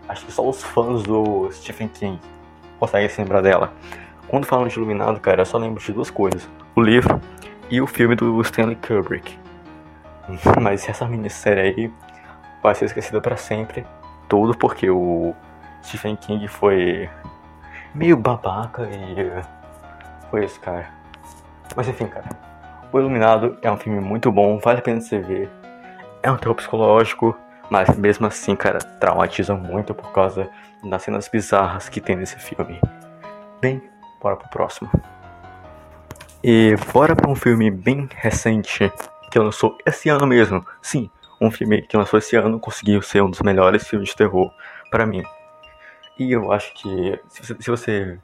acho 0.07 0.25
que 0.25 0.31
só 0.31 0.47
os 0.47 0.61
fãs 0.61 1.03
do 1.03 1.49
Stephen 1.51 1.87
King 1.87 2.19
consegue 2.79 3.07
se 3.09 3.21
lembrar 3.21 3.41
dela. 3.41 3.73
Quando 4.27 4.45
falam 4.45 4.67
de 4.67 4.75
Iluminado, 4.75 5.19
cara, 5.19 5.41
eu 5.41 5.45
só 5.45 5.57
lembro 5.57 5.81
de 5.81 5.93
duas 5.93 6.09
coisas: 6.09 6.49
o 6.75 6.81
livro 6.81 7.21
e 7.69 7.81
o 7.81 7.87
filme 7.87 8.15
do 8.15 8.41
Stanley 8.41 8.75
Kubrick. 8.75 9.37
Mas 10.61 10.87
essa 10.87 11.05
minissérie 11.05 11.61
aí 11.61 11.93
vai 12.61 12.75
ser 12.75 12.85
esquecida 12.85 13.21
para 13.21 13.37
sempre. 13.37 13.85
Tudo 14.27 14.57
porque 14.57 14.89
o 14.89 15.33
Stephen 15.83 16.15
King 16.15 16.47
foi 16.47 17.09
meio 17.93 18.17
babaca 18.17 18.83
e 18.83 19.41
foi 20.29 20.45
isso, 20.45 20.59
cara. 20.59 20.89
Mas 21.75 21.87
enfim, 21.87 22.07
cara. 22.07 22.42
O 22.93 22.99
Iluminado 22.99 23.57
é 23.63 23.71
um 23.71 23.75
filme 23.75 23.99
muito 23.99 24.31
bom, 24.31 24.59
vale 24.59 24.77
a 24.77 24.81
pena 24.83 25.01
você 25.01 25.17
ver. 25.17 25.49
É 26.21 26.29
um 26.29 26.37
terror 26.37 26.53
psicológico, 26.53 27.35
mas 27.67 27.97
mesmo 27.97 28.27
assim, 28.27 28.55
cara, 28.55 28.77
traumatiza 28.77 29.55
muito 29.55 29.95
por 29.95 30.11
causa 30.11 30.47
das 30.83 31.01
cenas 31.01 31.27
bizarras 31.27 31.89
que 31.89 31.99
tem 31.99 32.15
nesse 32.15 32.37
filme. 32.37 32.79
Bem, 33.59 33.81
bora 34.21 34.35
pro 34.35 34.47
próximo. 34.47 34.91
E 36.43 36.75
bora 36.93 37.15
pra 37.15 37.27
um 37.27 37.33
filme 37.33 37.71
bem 37.71 38.07
recente 38.13 38.93
que 39.31 39.39
lançou 39.39 39.75
esse 39.87 40.07
ano 40.09 40.27
mesmo. 40.27 40.63
Sim, 40.79 41.09
um 41.41 41.49
filme 41.49 41.81
que 41.81 41.97
lançou 41.97 42.19
esse 42.19 42.35
ano 42.35 42.59
conseguiu 42.59 43.01
ser 43.01 43.23
um 43.23 43.29
dos 43.31 43.41
melhores 43.41 43.87
filmes 43.87 44.09
de 44.09 44.15
terror 44.15 44.53
para 44.91 45.03
mim. 45.03 45.23
E 46.19 46.31
eu 46.31 46.51
acho 46.51 46.71
que 46.75 47.19
se 47.27 47.41
você, 47.41 47.55
se 47.59 47.71
você 47.71 48.19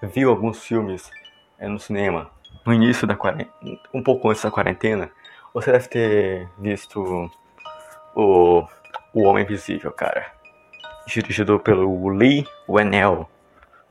viu 0.00 0.30
alguns 0.30 0.62
filmes 0.62 1.10
é, 1.58 1.66
no 1.66 1.80
cinema 1.80 2.30
no 2.64 2.72
início 2.72 3.06
da 3.06 3.14
quarentena, 3.14 3.78
um 3.92 4.02
pouco 4.02 4.30
antes 4.30 4.42
da 4.42 4.50
quarentena, 4.50 5.10
você 5.52 5.70
deve 5.70 5.88
ter 5.88 6.48
visto 6.58 7.30
o, 8.14 8.66
o 9.12 9.22
Homem 9.22 9.44
Invisível, 9.44 9.92
cara. 9.92 10.32
Dirigido 11.06 11.60
pelo 11.60 12.08
Lee 12.08 12.46
Whannell. 12.68 13.28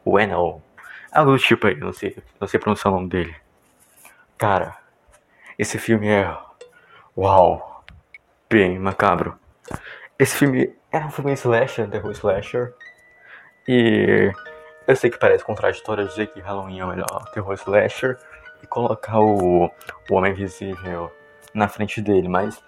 Whannell. 0.06 0.62
Algo 1.12 1.32
do 1.32 1.40
tipo 1.40 1.68
aí, 1.68 1.76
não 1.76 1.94
sei, 1.94 2.18
não 2.40 2.48
sei 2.48 2.60
pronunciar 2.60 2.92
o 2.92 2.98
nome 2.98 3.10
dele. 3.10 3.36
Cara, 4.38 4.76
esse 5.58 5.78
filme 5.78 6.08
é. 6.08 6.36
Uau! 7.16 7.86
Bem 8.50 8.80
macabro. 8.80 9.38
Esse 10.18 10.36
filme 10.36 10.76
era 10.92 11.06
um 11.06 11.12
filme 11.12 11.34
slasher, 11.34 11.88
terror 11.90 12.12
slasher. 12.12 12.74
E 13.68 14.32
eu 14.88 14.96
sei 14.96 15.10
que 15.10 15.18
parece 15.18 15.46
contraditório 15.46 16.08
dizer 16.08 16.28
que 16.28 16.40
Halloween 16.42 16.80
é 16.80 16.86
o 16.86 16.90
melhor 16.90 17.32
terror 17.32 17.54
slasher 17.54 18.18
e 18.64 18.68
colocar 18.68 19.20
o, 19.20 19.66
o 20.10 20.16
Homem 20.16 20.32
Invisível 20.32 21.12
na 21.54 21.68
frente 21.68 22.02
dele, 22.02 22.28
mas 22.28 22.64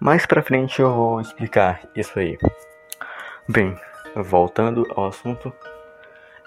mais 0.00 0.24
pra 0.24 0.42
frente 0.42 0.80
eu 0.80 0.92
vou 0.92 1.20
explicar 1.20 1.82
isso 1.94 2.18
aí. 2.18 2.38
Bem, 3.48 3.76
voltando 4.14 4.86
ao 4.96 5.06
assunto, 5.06 5.52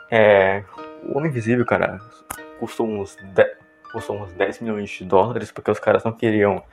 é, 0.10 0.64
o 1.04 1.18
Homem 1.18 1.30
Invisível, 1.30 1.66
cara, 1.66 2.00
custou 2.60 2.88
uns, 2.88 3.16
10, 3.16 3.58
custou 3.92 4.22
uns 4.22 4.32
10 4.34 4.62
milhões 4.62 4.90
de 4.90 5.04
dólares 5.04 5.52
porque 5.52 5.70
os 5.70 5.80
caras 5.80 6.04
não 6.04 6.14
queriam 6.14 6.64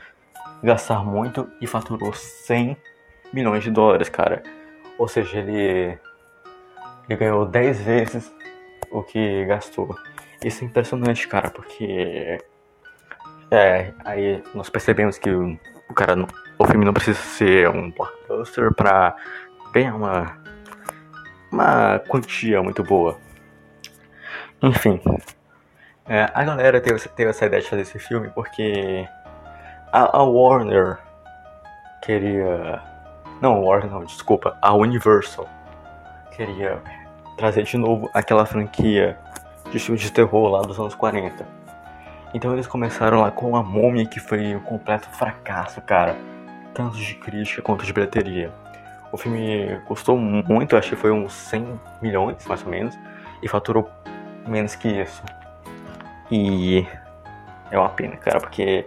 gastar 0.63 1.05
muito 1.05 1.51
e 1.61 1.67
faturou 1.67 2.13
100 2.13 2.77
milhões 3.33 3.65
de 3.65 3.71
dólares, 3.71 4.09
cara. 4.09 4.43
Ou 4.99 5.09
seja, 5.09 5.39
ele, 5.39 5.99
ele 7.09 7.19
ganhou 7.19 7.45
10 7.45 7.81
vezes 7.81 8.33
o 8.91 9.03
que 9.03 9.45
gastou. 9.47 9.97
Isso 10.45 10.65
é 10.65 10.67
impressionante, 10.67 11.29
cara, 11.29 11.51
porque. 11.51 12.39
É, 13.51 13.93
aí 14.05 14.43
nós 14.55 14.69
percebemos 14.69 15.19
que 15.19 15.31
o, 15.31 15.59
cara. 15.95 16.15
O 16.59 16.67
filme 16.67 16.85
não 16.85 16.93
precisa 16.93 17.19
ser 17.19 17.69
um 17.69 17.91
blockbuster 17.91 18.73
pra 18.75 19.17
ganhar 19.73 19.95
uma. 19.95 20.37
Uma 21.51 21.99
quantia 22.09 22.63
muito 22.63 22.83
boa. 22.83 23.19
Enfim. 24.63 25.01
É, 26.07 26.31
a 26.33 26.45
galera 26.45 26.81
teve, 26.81 26.99
teve 27.11 27.31
essa 27.31 27.45
ideia 27.47 27.63
de 27.63 27.69
fazer 27.69 27.83
esse 27.83 27.99
filme 27.99 28.31
porque. 28.35 29.07
A, 29.93 30.19
a 30.19 30.23
Warner 30.23 30.99
queria. 32.03 32.81
Não, 33.41 33.63
Warner 33.63 33.91
não, 33.91 34.05
desculpa. 34.05 34.57
A 34.63 34.75
Universal 34.75 35.49
queria 36.35 36.81
trazer 37.37 37.65
de 37.65 37.77
novo 37.77 38.11
aquela 38.15 38.47
franquia 38.47 39.19
de 39.73 39.79
filmes 39.79 40.03
de 40.03 40.13
terror 40.13 40.49
lá 40.49 40.61
dos 40.61 40.79
anos 40.79 40.95
40. 40.95 41.47
Então 42.35 42.53
eles 42.53 42.67
começaram 42.67 43.21
lá 43.21 43.31
com 43.31 43.57
a 43.57 43.63
Múmia, 43.63 44.07
que 44.07 44.21
foi 44.21 44.55
um 44.55 44.61
completo 44.61 45.09
fracasso, 45.11 45.81
cara. 45.81 46.17
Tanto 46.75 46.97
de 46.97 47.15
crítica 47.15 47.61
quanto 47.63 47.85
de 47.85 47.93
bilheteria. 47.93 48.53
O 49.11 49.17
filme 49.17 49.81
custou 49.87 50.17
muito, 50.17 50.77
acho 50.77 50.91
que 50.91 50.97
foi 50.97 51.11
uns 51.11 51.33
100 51.33 51.81
milhões, 52.01 52.47
mais 52.47 52.63
ou 52.65 52.71
menos, 52.71 52.99
e 53.43 53.49
faturou 53.49 53.91
menos 54.47 54.75
que 54.75 54.89
isso. 54.89 55.23
E 56.31 56.87
é 57.71 57.79
uma 57.79 57.91
pena, 57.91 58.17
cara, 58.17 58.41
porque 58.41 58.87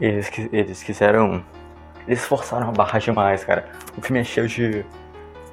eles, 0.00 0.30
eles 0.52 0.82
quiseram. 0.82 1.44
Eles 2.06 2.24
forçaram 2.24 2.68
a 2.68 2.72
barra 2.72 2.98
demais, 2.98 3.44
cara. 3.44 3.68
O 3.96 4.00
filme 4.00 4.20
é 4.20 4.24
cheio 4.24 4.48
de 4.48 4.84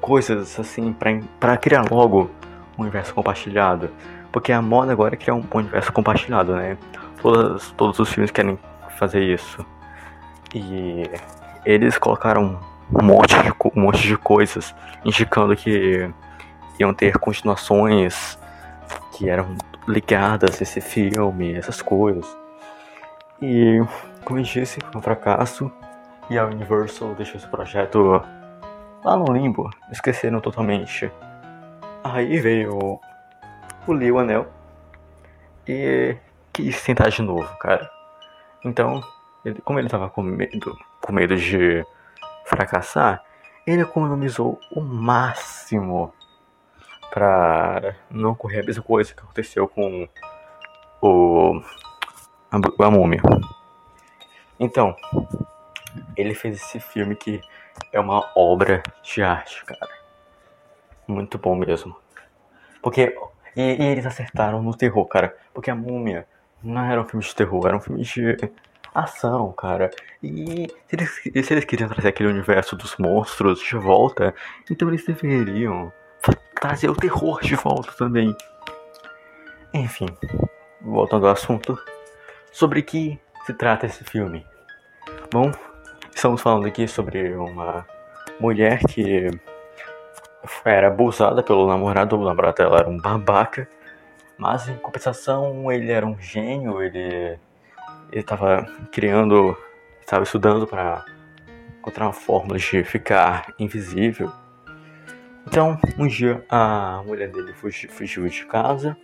coisas 0.00 0.58
assim 0.58 0.96
pra 1.38 1.56
criar 1.58 1.84
logo 1.90 2.30
um 2.78 2.82
universo 2.82 3.12
compartilhado. 3.12 3.90
Porque 4.32 4.52
a 4.52 4.60
moda 4.60 4.92
agora 4.92 5.14
é 5.14 5.16
criar 5.16 5.34
um 5.34 5.44
universo 5.52 5.92
compartilhado, 5.92 6.54
né? 6.54 6.76
Todas, 7.20 7.70
todos 7.72 7.98
os 7.98 8.08
filmes 8.10 8.30
querem 8.30 8.58
fazer 8.98 9.22
isso. 9.22 9.64
E 10.54 11.10
eles 11.64 11.98
colocaram 11.98 12.58
um 12.92 13.04
monte 13.04 13.34
de, 13.42 13.52
um 13.76 13.82
monte 13.82 14.02
de 14.02 14.16
coisas 14.16 14.74
indicando 15.04 15.54
que 15.56 16.10
iam 16.78 16.94
ter 16.94 17.18
continuações 17.18 18.38
que 19.12 19.28
eram 19.28 19.56
ligadas 19.86 20.60
a 20.60 20.62
esse 20.62 20.80
filme, 20.80 21.54
essas 21.54 21.82
coisas. 21.82 22.36
E, 23.40 23.80
como 24.24 24.38
eu 24.38 24.44
disse, 24.44 24.78
foi 24.80 24.98
um 24.98 25.02
fracasso. 25.02 25.70
E 26.30 26.38
a 26.38 26.44
Universal 26.44 27.14
deixou 27.14 27.36
esse 27.36 27.48
projeto 27.48 28.22
lá 29.02 29.16
no 29.16 29.32
limbo, 29.32 29.70
esqueceram 29.90 30.40
totalmente. 30.40 31.10
Aí 32.04 32.38
veio 32.38 33.00
o 33.92 33.94
Leo 33.94 34.18
Anel 34.18 34.46
e 35.66 36.16
quis 36.52 36.82
tentar 36.82 37.08
de 37.08 37.22
novo, 37.22 37.48
cara. 37.58 37.90
Então, 38.64 39.02
ele, 39.44 39.60
como 39.62 39.78
ele 39.78 39.88
tava 39.88 40.08
com 40.08 40.22
medo, 40.22 40.76
com 41.00 41.12
medo 41.12 41.36
de 41.36 41.84
fracassar, 42.44 43.22
ele 43.66 43.82
economizou 43.82 44.58
o 44.72 44.80
máximo 44.80 46.12
pra 47.10 47.94
não 48.10 48.30
ocorrer 48.30 48.62
a 48.62 48.66
mesma 48.66 48.82
coisa 48.82 49.14
que 49.14 49.20
aconteceu 49.20 49.68
com 49.68 50.08
o 51.00 51.62
a, 52.50 52.84
a 52.86 52.90
múmia. 52.90 53.20
Então, 54.58 54.96
ele 56.16 56.34
fez 56.34 56.56
esse 56.56 56.80
filme 56.80 57.14
que 57.14 57.40
é 57.92 58.00
uma 58.00 58.30
obra 58.34 58.82
de 59.02 59.22
arte, 59.22 59.64
cara. 59.64 59.88
Muito 61.06 61.38
bom 61.38 61.54
mesmo. 61.54 61.96
Porque 62.82 63.16
e, 63.58 63.82
e, 63.82 63.84
eles 63.86 64.06
acertaram 64.06 64.62
no 64.62 64.72
terror, 64.72 65.04
cara. 65.06 65.36
Porque 65.52 65.68
a 65.68 65.74
múmia 65.74 66.26
não 66.62 66.84
era 66.84 67.00
um 67.00 67.04
filme 67.04 67.24
de 67.24 67.34
terror, 67.34 67.66
era 67.66 67.76
um 67.76 67.80
filme 67.80 68.02
de 68.04 68.36
ação, 68.94 69.52
cara. 69.52 69.90
E 70.22 70.68
se 70.86 70.96
eles, 70.96 71.46
se 71.46 71.52
eles 71.52 71.64
queriam 71.64 71.88
trazer 71.88 72.08
aquele 72.08 72.28
universo 72.28 72.76
dos 72.76 72.96
monstros 72.96 73.60
de 73.60 73.76
volta, 73.76 74.32
então 74.70 74.88
eles 74.88 75.04
deveriam 75.04 75.92
trazer 76.54 76.88
o 76.88 76.94
terror 76.94 77.40
de 77.40 77.56
volta 77.56 77.90
também. 77.92 78.34
Enfim, 79.74 80.06
voltando 80.80 81.26
ao 81.26 81.32
assunto, 81.32 81.76
sobre 82.52 82.80
que 82.80 83.18
se 83.44 83.52
trata 83.52 83.86
esse 83.86 84.04
filme? 84.04 84.46
Bom, 85.32 85.50
estamos 86.14 86.40
falando 86.40 86.66
aqui 86.66 86.86
sobre 86.86 87.34
uma 87.34 87.84
mulher 88.38 88.78
que 88.84 89.30
era 90.64 90.88
abusada 90.88 91.42
pelo 91.42 91.66
namorado, 91.66 92.16
o 92.16 92.24
namorado 92.24 92.56
dela 92.56 92.78
era 92.80 92.88
um 92.88 92.98
babaca, 92.98 93.68
mas 94.36 94.68
em 94.68 94.76
compensação 94.76 95.70
ele 95.70 95.90
era 95.90 96.06
um 96.06 96.18
gênio, 96.20 96.82
ele 96.82 97.38
estava 98.12 98.66
criando, 98.92 99.56
estava 100.00 100.22
estudando 100.22 100.66
para 100.66 101.04
encontrar 101.78 102.06
uma 102.06 102.12
fórmula 102.12 102.58
de 102.58 102.84
ficar 102.84 103.52
invisível. 103.58 104.32
Então, 105.46 105.78
um 105.98 106.06
dia 106.06 106.44
a 106.48 107.02
mulher 107.06 107.30
dele 107.30 107.52
fugiu, 107.54 107.90
fugiu 107.90 108.28
de 108.28 108.44
casa 108.46 108.96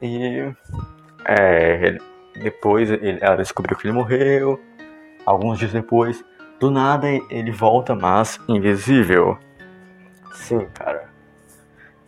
e 0.00 0.52
é, 1.26 1.86
ele, 1.86 2.00
depois 2.42 2.90
ele, 2.90 3.18
ela 3.20 3.36
descobriu 3.36 3.76
que 3.76 3.86
ele 3.86 3.92
morreu. 3.92 4.58
Alguns 5.26 5.58
dias 5.58 5.72
depois, 5.72 6.24
do 6.58 6.70
nada 6.70 7.08
ele 7.30 7.50
volta, 7.50 7.94
mas 7.94 8.40
invisível. 8.48 9.38
Sim, 10.32 10.66
cara. 10.74 11.08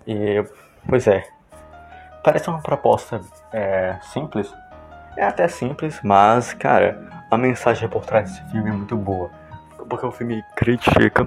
E, 0.06 0.44
pois 0.88 1.06
é. 1.06 1.24
Parece 2.22 2.48
uma 2.48 2.60
proposta 2.60 3.20
é, 3.52 3.98
simples. 4.02 4.52
É 5.16 5.24
até 5.24 5.46
simples, 5.48 6.00
mas, 6.02 6.54
cara, 6.54 7.06
a 7.30 7.36
mensagem 7.36 7.88
por 7.88 8.04
trás 8.04 8.30
desse 8.30 8.50
filme 8.50 8.70
é 8.70 8.72
muito 8.72 8.96
boa. 8.96 9.30
Porque 9.88 10.06
o 10.06 10.12
filme 10.12 10.42
critica 10.56 11.26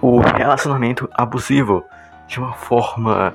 o 0.00 0.18
relacionamento 0.18 1.08
abusivo 1.12 1.84
de 2.26 2.38
uma 2.38 2.52
forma 2.52 3.34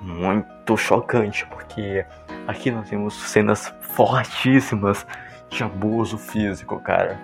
muito 0.00 0.76
chocante. 0.76 1.46
Porque 1.46 2.04
aqui 2.46 2.70
nós 2.70 2.88
temos 2.88 3.14
cenas 3.14 3.72
fortíssimas 3.80 5.06
de 5.48 5.64
abuso 5.64 6.16
físico, 6.18 6.78
cara. 6.80 7.18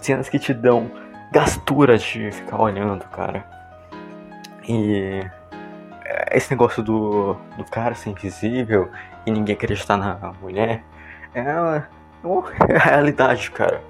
Cenas 0.00 0.28
que 0.28 0.38
te 0.38 0.54
dão 0.54 0.90
gastura 1.30 1.96
de 1.96 2.30
ficar 2.30 2.60
olhando, 2.60 3.04
cara. 3.06 3.44
E 4.68 5.22
é, 6.04 6.36
esse 6.36 6.50
negócio 6.50 6.82
do, 6.82 7.34
do 7.56 7.64
cara 7.64 7.94
ser 7.94 8.10
invisível 8.10 8.90
e 9.26 9.30
ninguém 9.30 9.54
acreditar 9.54 9.96
na 9.96 10.32
mulher 10.40 10.82
é 11.34 11.42
uma, 11.42 11.88
uma 12.22 12.44
realidade, 12.78 13.50
cara. 13.50 13.82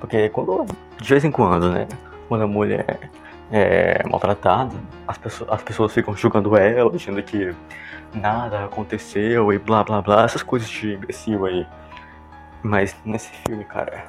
Porque 0.00 0.28
quando, 0.30 0.66
de 1.00 1.08
vez 1.08 1.24
em 1.24 1.30
quando, 1.30 1.70
né? 1.70 1.86
Quando 2.28 2.42
a 2.42 2.46
mulher 2.46 3.10
é 3.50 4.02
maltratada, 4.08 4.74
as 5.06 5.18
pessoas, 5.18 5.50
as 5.50 5.62
pessoas 5.62 5.92
ficam 5.92 6.16
julgando 6.16 6.56
ela, 6.56 6.90
dizendo 6.90 7.22
que 7.22 7.54
nada 8.14 8.64
aconteceu 8.64 9.52
e 9.52 9.58
blá 9.58 9.84
blá 9.84 10.00
blá, 10.00 10.24
essas 10.24 10.42
coisas 10.42 10.68
de 10.68 10.94
imbecil 10.94 11.44
aí. 11.46 11.66
Mas 12.62 12.96
nesse 13.04 13.30
filme, 13.46 13.64
cara, 13.64 14.06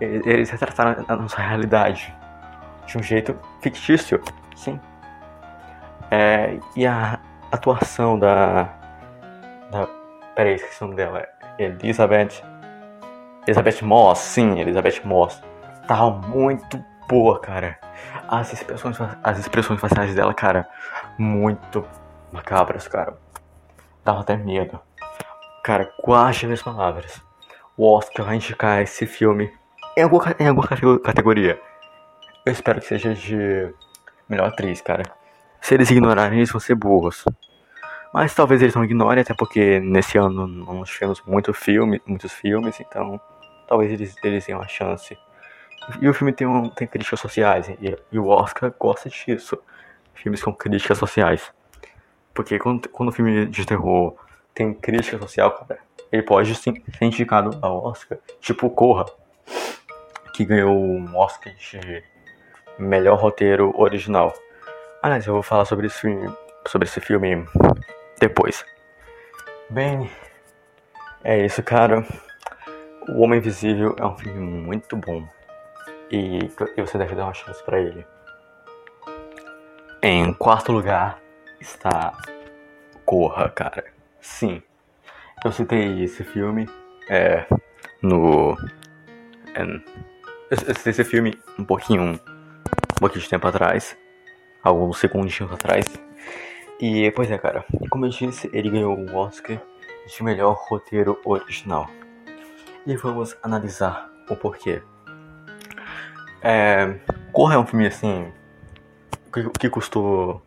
eles 0.00 0.50
retrataram 0.50 1.04
a 1.08 1.16
nossa 1.16 1.40
realidade 1.40 2.14
de 2.86 2.98
um 2.98 3.02
jeito 3.02 3.36
fictício, 3.60 4.20
sim. 4.54 4.78
É, 6.14 6.58
e 6.76 6.86
a 6.86 7.18
atuação 7.50 8.18
da. 8.18 8.64
da 9.70 9.88
peraí, 10.36 10.56
esqueci 10.56 10.84
o 10.84 10.86
nome 10.88 10.96
dela. 10.96 11.26
Elizabeth. 11.58 12.42
Elizabeth 13.46 13.82
Moss, 13.82 14.18
sim, 14.18 14.60
Elizabeth 14.60 15.00
Moss. 15.04 15.42
Tava 15.88 16.10
muito 16.10 16.84
boa, 17.08 17.40
cara. 17.40 17.78
As 18.28 18.52
expressões, 18.52 18.98
as 19.22 19.38
expressões 19.38 19.80
faciais 19.80 20.14
dela, 20.14 20.34
cara, 20.34 20.68
muito 21.16 21.82
macabras, 22.30 22.86
cara. 22.86 23.16
Dava 24.04 24.20
até 24.20 24.36
medo. 24.36 24.78
Cara, 25.64 25.90
quase 26.02 26.44
as 26.44 26.60
palavras. 26.60 27.22
O 27.74 27.90
Oscar 27.90 28.26
vai 28.26 28.36
indicar 28.36 28.82
esse 28.82 29.06
filme 29.06 29.50
em 29.96 30.02
alguma, 30.02 30.36
em 30.38 30.48
alguma 30.48 30.68
categoria. 31.02 31.58
Eu 32.44 32.52
espero 32.52 32.82
que 32.82 32.86
seja 32.86 33.14
de 33.14 33.72
melhor 34.28 34.48
atriz, 34.48 34.82
cara. 34.82 35.21
Se 35.62 35.74
eles 35.74 35.90
ignorarem, 35.90 36.38
eles 36.38 36.50
vão 36.50 36.60
ser 36.60 36.74
burros. 36.74 37.24
Mas 38.12 38.34
talvez 38.34 38.60
eles 38.60 38.74
não 38.74 38.84
ignorem, 38.84 39.22
até 39.22 39.32
porque 39.32 39.78
nesse 39.80 40.18
ano 40.18 40.46
não 40.46 40.84
tivemos 40.84 41.22
muito 41.24 41.54
filme, 41.54 42.02
muitos 42.04 42.32
filmes, 42.32 42.78
então 42.80 43.18
talvez 43.66 43.92
eles, 43.92 44.14
eles 44.22 44.44
tenham 44.44 44.60
a 44.60 44.66
chance. 44.66 45.16
E 46.00 46.08
o 46.08 46.12
filme 46.12 46.32
tem, 46.32 46.46
um, 46.46 46.68
tem 46.68 46.86
críticas 46.86 47.20
sociais, 47.20 47.68
e, 47.68 47.96
e 48.10 48.18
o 48.18 48.26
Oscar 48.26 48.74
gosta 48.78 49.08
disso. 49.08 49.56
Filmes 50.14 50.42
com 50.42 50.52
críticas 50.52 50.98
sociais. 50.98 51.50
Porque 52.34 52.58
quando, 52.58 52.88
quando 52.88 53.10
o 53.10 53.12
filme 53.12 53.46
de 53.46 53.64
terror 53.64 54.16
tem 54.52 54.74
crítica 54.74 55.18
social, 55.18 55.52
cara, 55.52 55.80
ele 56.10 56.22
pode 56.22 56.54
sim, 56.56 56.74
ser 56.98 57.04
indicado 57.04 57.56
ao 57.62 57.84
Oscar. 57.84 58.18
Tipo 58.40 58.68
Corra, 58.68 59.06
que 60.34 60.44
ganhou 60.44 60.74
um 60.74 61.16
Oscar 61.16 61.54
de 61.54 62.02
melhor 62.78 63.18
roteiro 63.18 63.72
original. 63.80 64.34
Aliás, 65.02 65.26
eu 65.26 65.34
vou 65.34 65.42
falar 65.42 65.64
sobre 65.64 65.86
esse 65.88 65.98
filme, 65.98 66.32
sobre 66.68 66.86
esse 66.86 67.00
filme 67.00 67.44
depois. 68.20 68.64
Bem, 69.68 70.08
é 71.24 71.44
isso, 71.44 71.62
cara. 71.62 72.06
O 73.08 73.22
Homem 73.22 73.40
Invisível 73.40 73.96
é 73.98 74.06
um 74.06 74.16
filme 74.16 74.38
muito 74.38 74.96
bom 74.96 75.26
e, 76.08 76.38
e 76.76 76.80
você 76.80 76.96
deve 76.98 77.16
dar 77.16 77.24
uma 77.24 77.34
chance 77.34 77.60
para 77.64 77.80
ele. 77.80 78.06
Em 80.00 80.32
quarto 80.34 80.70
lugar 80.70 81.18
está 81.60 82.12
Corra, 83.04 83.48
cara. 83.48 83.84
Sim, 84.20 84.62
eu 85.44 85.50
citei 85.50 86.04
esse 86.04 86.22
filme 86.22 86.68
é, 87.08 87.44
no. 88.00 88.56
É, 89.54 89.62
eu 90.50 90.74
citei 90.74 90.92
esse 90.92 91.04
filme 91.04 91.38
um 91.58 91.64
pouquinho, 91.64 92.02
um 92.02 92.98
pouquinho 93.00 93.22
de 93.22 93.28
tempo 93.28 93.46
atrás, 93.48 93.96
alguns 94.62 94.98
segundinhos 94.98 95.52
atrás. 95.52 95.86
E, 96.80 97.10
pois 97.12 97.30
é, 97.30 97.38
cara, 97.38 97.64
como 97.90 98.06
eu 98.06 98.10
disse, 98.10 98.50
ele 98.52 98.70
ganhou 98.70 98.98
o 98.98 99.16
Oscar 99.16 99.60
de 100.06 100.22
melhor 100.22 100.56
roteiro 100.68 101.20
original. 101.24 101.88
E 102.86 102.96
vamos 102.96 103.36
analisar 103.42 104.10
o 104.28 104.36
porquê. 104.36 104.82
É, 106.42 106.98
Corra 107.32 107.54
é 107.54 107.58
um 107.58 107.66
filme 107.66 107.86
assim 107.86 108.32
que, 109.32 109.48
que 109.50 109.70
custou 109.70 110.42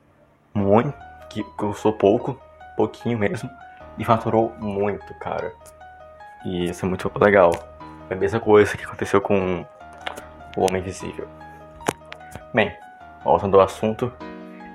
muito, 0.53 0.93
que 1.29 1.43
custou 1.43 1.93
pouco, 1.93 2.39
pouquinho 2.75 3.17
mesmo 3.17 3.49
e 3.97 4.03
faturou 4.03 4.53
muito, 4.59 5.13
cara. 5.15 5.53
E 6.45 6.65
isso 6.69 6.85
é 6.85 6.89
muito 6.89 7.11
legal. 7.17 7.51
É 8.09 8.13
a 8.13 8.17
mesma 8.17 8.39
coisa 8.39 8.75
que 8.77 8.83
aconteceu 8.83 9.21
com 9.21 9.65
O 10.55 10.61
Homem 10.61 10.81
Invisível. 10.81 11.27
Bem, 12.53 12.75
voltando 13.25 13.59
ao 13.59 13.65
assunto, 13.65 14.13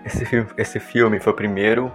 esse 0.04 0.24
filme, 0.24 0.48
esse 0.56 0.80
filme 0.80 1.20
foi 1.20 1.32
o 1.32 1.36
primeiro 1.36 1.92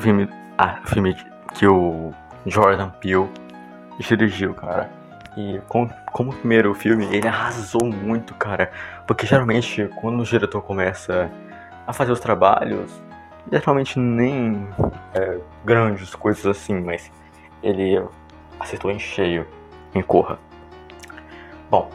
filme, 0.00 0.28
ah, 0.56 0.80
filme 0.86 1.14
que 1.54 1.66
o 1.66 2.12
Jordan 2.46 2.90
Peele 2.90 3.28
dirigiu, 3.98 4.54
cara. 4.54 4.90
E 5.36 5.60
como, 5.68 5.92
como 6.12 6.32
primeiro 6.32 6.74
filme, 6.74 7.06
ele 7.14 7.28
arrasou 7.28 7.84
muito, 7.84 8.34
cara. 8.34 8.72
Porque 9.06 9.26
geralmente, 9.26 9.88
quando 10.00 10.20
o 10.20 10.24
diretor 10.24 10.62
começa 10.62 11.30
a 11.86 11.92
fazer 11.92 12.10
os 12.10 12.20
trabalhos, 12.20 13.02
geralmente 13.52 13.98
nem 13.98 14.66
é, 15.14 15.38
grandes 15.64 16.14
coisas 16.14 16.46
assim, 16.46 16.80
mas 16.80 17.12
ele 17.62 18.02
acertou 18.58 18.90
em 18.90 18.98
cheio 18.98 19.46
em 19.94 20.02
Corra. 20.02 20.38
Bom, 21.70 21.90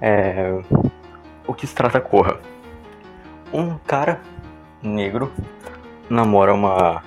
é, 0.00 0.60
o 1.46 1.54
que 1.54 1.66
se 1.66 1.74
trata 1.74 2.00
Corra? 2.00 2.38
Um 3.52 3.78
cara 3.78 4.20
negro 4.82 5.32
namora 6.08 6.52
uma, 6.54 7.02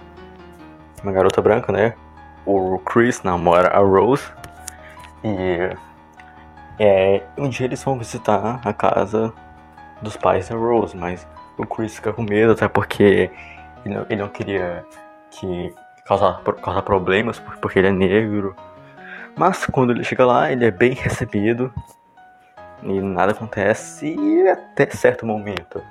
uma 1.04 1.12
garota 1.12 1.42
branca, 1.42 1.72
né? 1.72 1.94
O 2.46 2.80
Chris 2.80 3.22
namora 3.24 3.70
a 3.70 3.80
Rose 3.80 4.32
e 5.24 5.70
é, 6.80 7.22
um 7.38 7.48
dia 7.48 7.68
eles 7.68 7.84
vão 7.84 7.98
visitar 7.98 8.60
a 8.66 8.74
casa 8.74 9.32
dos 10.02 10.18
pais 10.18 10.50
da 10.50 10.56
Rose, 10.56 10.98
mas 10.98 11.28
o 11.58 11.66
Chris 11.66 11.96
fica 11.96 12.12
com 12.12 12.24
medo, 12.24 12.54
até 12.54 12.68
porque 12.68 13.30
ele 13.86 13.96
não, 13.96 14.06
ele 14.10 14.22
não 14.22 14.30
queria 14.30 14.84
que 15.30 15.74
causar, 16.06 16.42
causar 16.42 16.82
problemas, 16.82 17.40
porque 17.62 17.80
ele 17.80 17.90
é 17.90 17.92
negro. 17.92 18.56
Mas 19.36 19.66
quando 19.68 19.92
ele 19.92 20.04
chega 20.04 20.26
lá, 20.26 20.52
ele 20.52 20.66
é 20.66 20.72
bem 20.72 20.94
recebido 20.94 21.72
e 22.82 23.00
nada 23.00 23.32
acontece 23.32 24.16
até 24.52 24.90
certo 24.90 25.26
momento. 25.26 25.82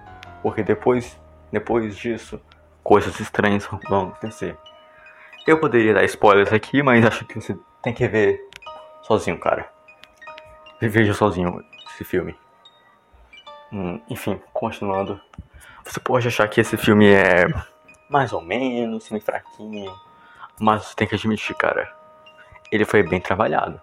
Porque 0.42 0.62
depois, 0.62 1.18
depois 1.52 1.96
disso, 1.96 2.40
coisas 2.82 3.18
estranhas 3.20 3.68
vão 3.88 4.08
acontecer. 4.08 4.56
Eu 5.46 5.58
poderia 5.58 5.94
dar 5.94 6.04
spoilers 6.04 6.52
aqui, 6.52 6.82
mas 6.82 7.04
acho 7.04 7.24
que 7.24 7.40
você 7.40 7.56
tem 7.82 7.92
que 7.92 8.06
ver 8.06 8.40
sozinho, 9.02 9.38
cara. 9.38 9.70
Veja 10.80 11.12
sozinho 11.12 11.62
esse 11.88 12.04
filme. 12.04 12.36
Hum, 13.72 14.00
enfim, 14.08 14.40
continuando. 14.52 15.20
Você 15.84 16.00
pode 16.00 16.28
achar 16.28 16.48
que 16.48 16.60
esse 16.60 16.76
filme 16.76 17.08
é 17.08 17.46
mais 18.10 18.32
ou 18.32 18.40
menos, 18.40 19.06
filme 19.06 19.20
fraquinho, 19.20 19.94
mas 20.58 20.84
você 20.84 20.96
tem 20.96 21.06
que 21.06 21.14
admitir, 21.14 21.54
cara, 21.56 21.94
ele 22.72 22.84
foi 22.84 23.04
bem 23.04 23.20
trabalhado. 23.20 23.80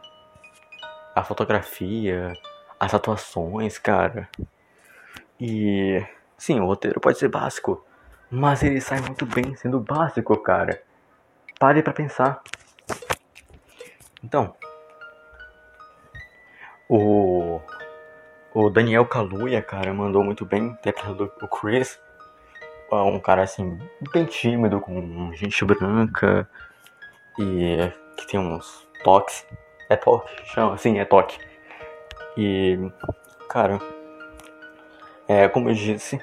A 1.16 1.24
fotografia, 1.24 2.34
as 2.80 2.94
atuações, 2.94 3.78
cara. 3.78 4.30
E 5.40 6.06
sim, 6.38 6.60
o 6.60 6.66
roteiro 6.66 7.00
pode 7.00 7.18
ser 7.18 7.28
básico, 7.28 7.86
mas 8.30 8.64
ele 8.64 8.80
sai 8.82 9.00
muito 9.02 9.26
bem 9.26 9.56
sendo 9.56 9.80
básico, 9.80 10.36
cara. 10.38 10.82
Pare 11.60 11.82
para 11.82 11.94
pensar. 11.94 12.42
Então, 14.24 14.56
o 16.90 17.60
o 18.54 18.72
Daniel 18.72 19.06
Kaluuya, 19.06 19.62
cara, 19.62 19.94
mandou 19.94 20.24
muito 20.24 20.44
bem, 20.44 20.68
interpretando 20.68 21.32
o 21.42 21.48
Chris. 21.48 22.00
É 22.92 22.96
um 22.96 23.20
cara, 23.20 23.44
assim, 23.44 23.78
bem 24.12 24.26
tímido, 24.26 24.82
com 24.82 25.32
gente 25.34 25.64
branca 25.64 26.50
e 27.38 27.78
que 28.18 28.26
tem 28.26 28.40
uns 28.40 28.88
toques. 29.04 29.46
É 29.90 29.96
toque? 29.96 30.32
Chama, 30.46 30.76
sim, 30.76 30.98
é 30.98 31.06
toque. 31.06 31.38
E, 32.36 32.80
cara, 33.48 33.80
é, 35.28 35.48
como 35.50 35.70
eu 35.70 35.74
disse, 35.74 36.22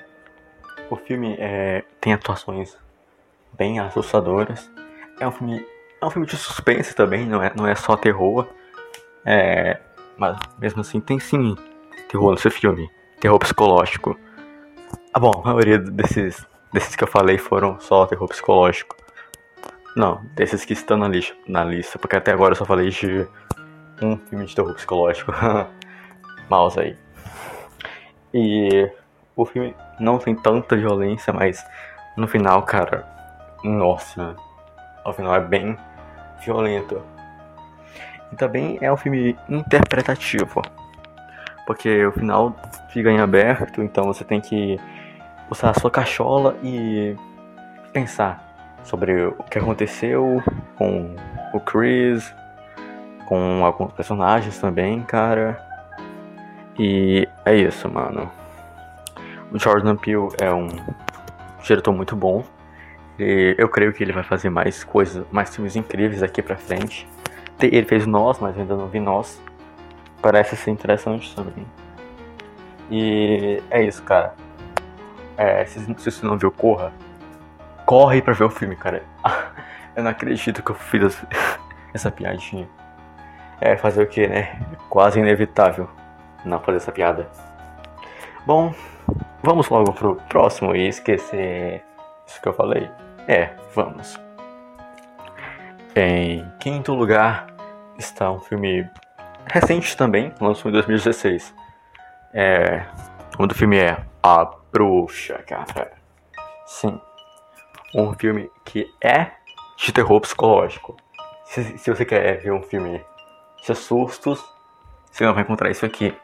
o 0.88 0.96
filme 0.96 1.36
é, 1.38 1.84
tem 2.00 2.12
atuações 2.12 2.76
bem 3.52 3.78
assustadoras. 3.78 4.70
É 5.20 5.26
um 5.26 5.30
filme, 5.30 5.66
é 6.00 6.06
um 6.06 6.10
filme 6.10 6.26
de 6.26 6.36
suspense 6.36 6.94
também, 6.94 7.26
não 7.26 7.42
é, 7.42 7.52
não 7.54 7.66
é 7.66 7.74
só 7.74 7.96
terror. 7.96 8.48
É, 9.24 9.78
mas 10.16 10.38
mesmo 10.58 10.80
assim 10.80 11.00
tem 11.00 11.18
sim 11.18 11.56
terror 12.08 12.32
nesse 12.32 12.50
filme. 12.50 12.90
Terror 13.20 13.38
psicológico. 13.38 14.18
Ah, 15.12 15.20
bom, 15.20 15.42
a 15.44 15.48
maioria 15.48 15.78
desses, 15.78 16.46
desses 16.72 16.96
que 16.96 17.04
eu 17.04 17.08
falei 17.08 17.38
foram 17.38 17.78
só 17.80 18.06
terror 18.06 18.28
psicológico. 18.28 18.96
Não, 19.94 20.24
desses 20.34 20.64
que 20.64 20.72
estão 20.72 20.96
na 20.96 21.08
lista, 21.08 21.36
na 21.46 21.62
lista, 21.62 21.98
porque 21.98 22.16
até 22.16 22.32
agora 22.32 22.52
eu 22.52 22.56
só 22.56 22.64
falei 22.64 22.90
de 22.90 23.26
um 24.02 24.16
filme 24.16 24.44
de 24.44 24.54
terror 24.54 24.74
psicológico. 24.74 25.32
Mouse 26.50 26.80
aí. 26.80 27.03
E 28.34 28.90
o 29.36 29.46
filme 29.46 29.76
não 30.00 30.18
tem 30.18 30.34
tanta 30.34 30.76
violência, 30.76 31.32
mas 31.32 31.64
no 32.16 32.26
final, 32.26 32.62
cara, 32.64 33.06
nossa, 33.62 34.34
o 35.06 35.12
final 35.12 35.36
é 35.36 35.40
bem 35.40 35.76
violento. 36.44 37.00
E 38.32 38.36
também 38.36 38.76
é 38.80 38.92
um 38.92 38.96
filme 38.96 39.38
interpretativo, 39.48 40.60
porque 41.64 42.04
o 42.06 42.10
final 42.10 42.54
fica 42.90 43.08
em 43.08 43.20
aberto, 43.20 43.80
então 43.80 44.04
você 44.06 44.24
tem 44.24 44.40
que 44.40 44.80
usar 45.48 45.70
a 45.70 45.74
sua 45.74 45.90
cachola 45.90 46.56
e 46.60 47.16
pensar 47.92 48.42
sobre 48.82 49.26
o 49.26 49.44
que 49.44 49.58
aconteceu 49.58 50.42
com 50.76 51.14
o 51.52 51.60
Chris, 51.60 52.34
com 53.26 53.64
alguns 53.64 53.92
personagens 53.92 54.58
também, 54.58 55.02
cara. 55.02 55.63
E 56.78 57.28
é 57.44 57.54
isso, 57.54 57.88
mano. 57.88 58.30
O 59.52 59.58
Jordan 59.58 59.96
Peele 59.96 60.28
é 60.40 60.52
um 60.52 60.68
diretor 61.62 61.92
muito 61.92 62.16
bom. 62.16 62.44
E 63.18 63.54
eu 63.56 63.68
creio 63.68 63.92
que 63.92 64.02
ele 64.02 64.12
vai 64.12 64.24
fazer 64.24 64.50
mais 64.50 64.82
coisas, 64.82 65.24
mais 65.30 65.54
filmes 65.54 65.76
incríveis 65.76 66.20
daqui 66.20 66.42
pra 66.42 66.56
frente. 66.56 67.08
Ele 67.60 67.86
fez 67.86 68.06
Nós, 68.06 68.40
mas 68.40 68.56
eu 68.56 68.62
ainda 68.62 68.76
não 68.76 68.88
vi 68.88 68.98
Nós. 68.98 69.40
Parece 70.20 70.56
ser 70.56 70.70
interessante 70.70 71.34
também. 71.36 71.66
E 72.90 73.62
é 73.70 73.82
isso, 73.84 74.02
cara. 74.02 74.34
É, 75.36 75.64
se, 75.64 75.78
se 75.80 76.10
você 76.10 76.26
não 76.26 76.36
viu 76.36 76.50
Corra, 76.50 76.92
corre 77.86 78.20
pra 78.20 78.32
ver 78.34 78.44
o 78.44 78.50
filme, 78.50 78.74
cara. 78.74 79.04
eu 79.94 80.02
não 80.02 80.10
acredito 80.10 80.62
que 80.62 80.70
eu 80.72 80.74
fiz 80.74 81.24
essa 81.92 82.10
piadinha. 82.10 82.68
É 83.60 83.76
fazer 83.76 84.02
o 84.02 84.06
que, 84.06 84.26
né? 84.26 84.60
Quase 84.88 85.20
inevitável 85.20 85.88
não 86.44 86.60
fazer 86.60 86.78
essa 86.78 86.92
piada. 86.92 87.28
Bom, 88.46 88.74
vamos 89.42 89.68
logo 89.68 89.92
pro 89.92 90.16
próximo 90.28 90.74
e 90.74 90.88
esquecer 90.88 91.84
isso 92.26 92.40
que 92.40 92.48
eu 92.48 92.52
falei. 92.52 92.90
É, 93.26 93.54
vamos. 93.74 94.20
Em 95.96 96.46
quinto 96.60 96.92
lugar 96.92 97.46
está 97.98 98.30
um 98.30 98.40
filme 98.40 98.88
recente 99.46 99.96
também, 99.96 100.32
lançou 100.40 100.70
em 100.70 100.72
2016. 100.72 101.54
É, 102.32 102.84
o 103.34 103.38
nome 103.38 103.48
do 103.48 103.54
filme 103.54 103.78
é 103.78 103.96
A 104.22 104.44
Bruxa, 104.72 105.38
cara. 105.46 105.92
Sim, 106.66 107.00
um 107.94 108.12
filme 108.14 108.50
que 108.64 108.92
é 109.02 109.30
de 109.76 109.92
terror 109.92 110.20
psicológico. 110.20 110.96
Se, 111.44 111.78
se 111.78 111.90
você 111.90 112.04
quer 112.04 112.40
ver 112.40 112.52
um 112.52 112.62
filme 112.62 113.04
de 113.64 113.74
sustos, 113.74 114.44
você 115.10 115.24
não 115.24 115.34
vai 115.34 115.44
encontrar 115.44 115.70
isso 115.70 115.86
aqui. 115.86 116.16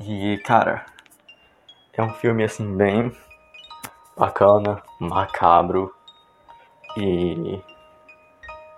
E, 0.00 0.38
cara, 0.38 0.84
é 1.92 2.02
um 2.02 2.12
filme 2.14 2.42
assim 2.42 2.76
bem 2.76 3.14
bacana, 4.16 4.82
macabro 4.98 5.94
e 6.96 7.62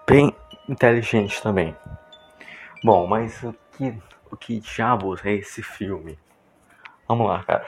bem 0.07 0.35
inteligente 0.69 1.43
também. 1.43 1.75
Bom, 2.85 3.07
mas 3.07 3.43
o 3.43 3.55
que, 3.73 3.99
o 4.31 4.37
que 4.37 4.61
diabos 4.61 5.25
é 5.25 5.33
esse 5.33 5.63
filme? 5.63 6.19
Vamos 7.09 7.27
lá, 7.27 7.43
cara. 7.45 7.67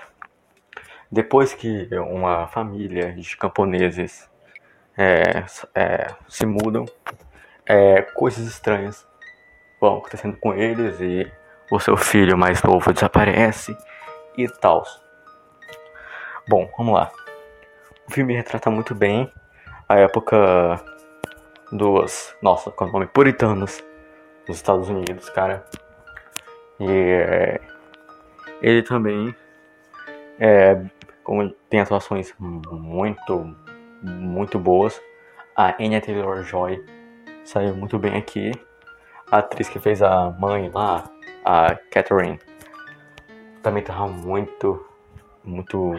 Depois 1.11 1.55
que 1.55 1.89
uma 1.97 2.47
família 2.49 3.13
de 3.15 3.37
camponeses 3.37 4.29
é, 4.97 5.45
é, 5.75 6.15
se 6.29 6.45
mudam, 6.45 6.85
é, 7.65 8.03
coisas 8.03 8.47
estranhas 8.47 9.07
vão 9.81 9.99
acontecendo 9.99 10.37
com 10.37 10.53
eles 10.53 11.01
e 11.01 11.31
o 11.71 11.79
seu 11.79 11.97
filho 11.97 12.37
mais 12.37 12.63
novo 12.63 12.93
desaparece 12.93 13.77
e 14.37 14.49
tal. 14.49 14.85
Bom, 16.49 16.71
vamos 16.77 16.95
lá. 16.95 17.11
O 18.09 18.13
filme 18.13 18.35
retrata 18.35 18.71
muito 18.71 18.95
bem 18.95 19.31
a 19.89 19.99
época 19.99 20.83
dos, 21.71 22.35
nossa, 22.41 22.71
com 22.71 22.85
o 22.87 22.93
nome 22.93 23.07
puritanos 23.07 23.83
nos 24.47 24.57
Estados 24.57 24.89
Unidos, 24.89 25.29
cara. 25.31 25.65
E 26.81 26.91
é, 26.91 27.61
ele 28.63 28.83
também 28.83 29.35
é, 30.39 30.83
como 31.23 31.51
tem 31.69 31.81
atuações 31.81 32.35
muito, 32.39 33.55
muito 34.01 34.59
boas. 34.59 35.01
A 35.55 35.75
Anya 35.83 36.01
Taylor-Joy 36.01 36.83
saiu 37.45 37.75
muito 37.77 37.99
bem 37.99 38.17
aqui. 38.17 38.53
A 39.31 39.39
atriz 39.39 39.69
que 39.69 39.79
fez 39.79 40.01
a 40.03 40.31
mãe 40.31 40.71
lá, 40.73 41.05
a 41.45 41.75
Catherine, 41.91 42.39
também 43.63 43.83
tava 43.83 44.09
muito, 44.09 44.85
muito, 45.45 45.95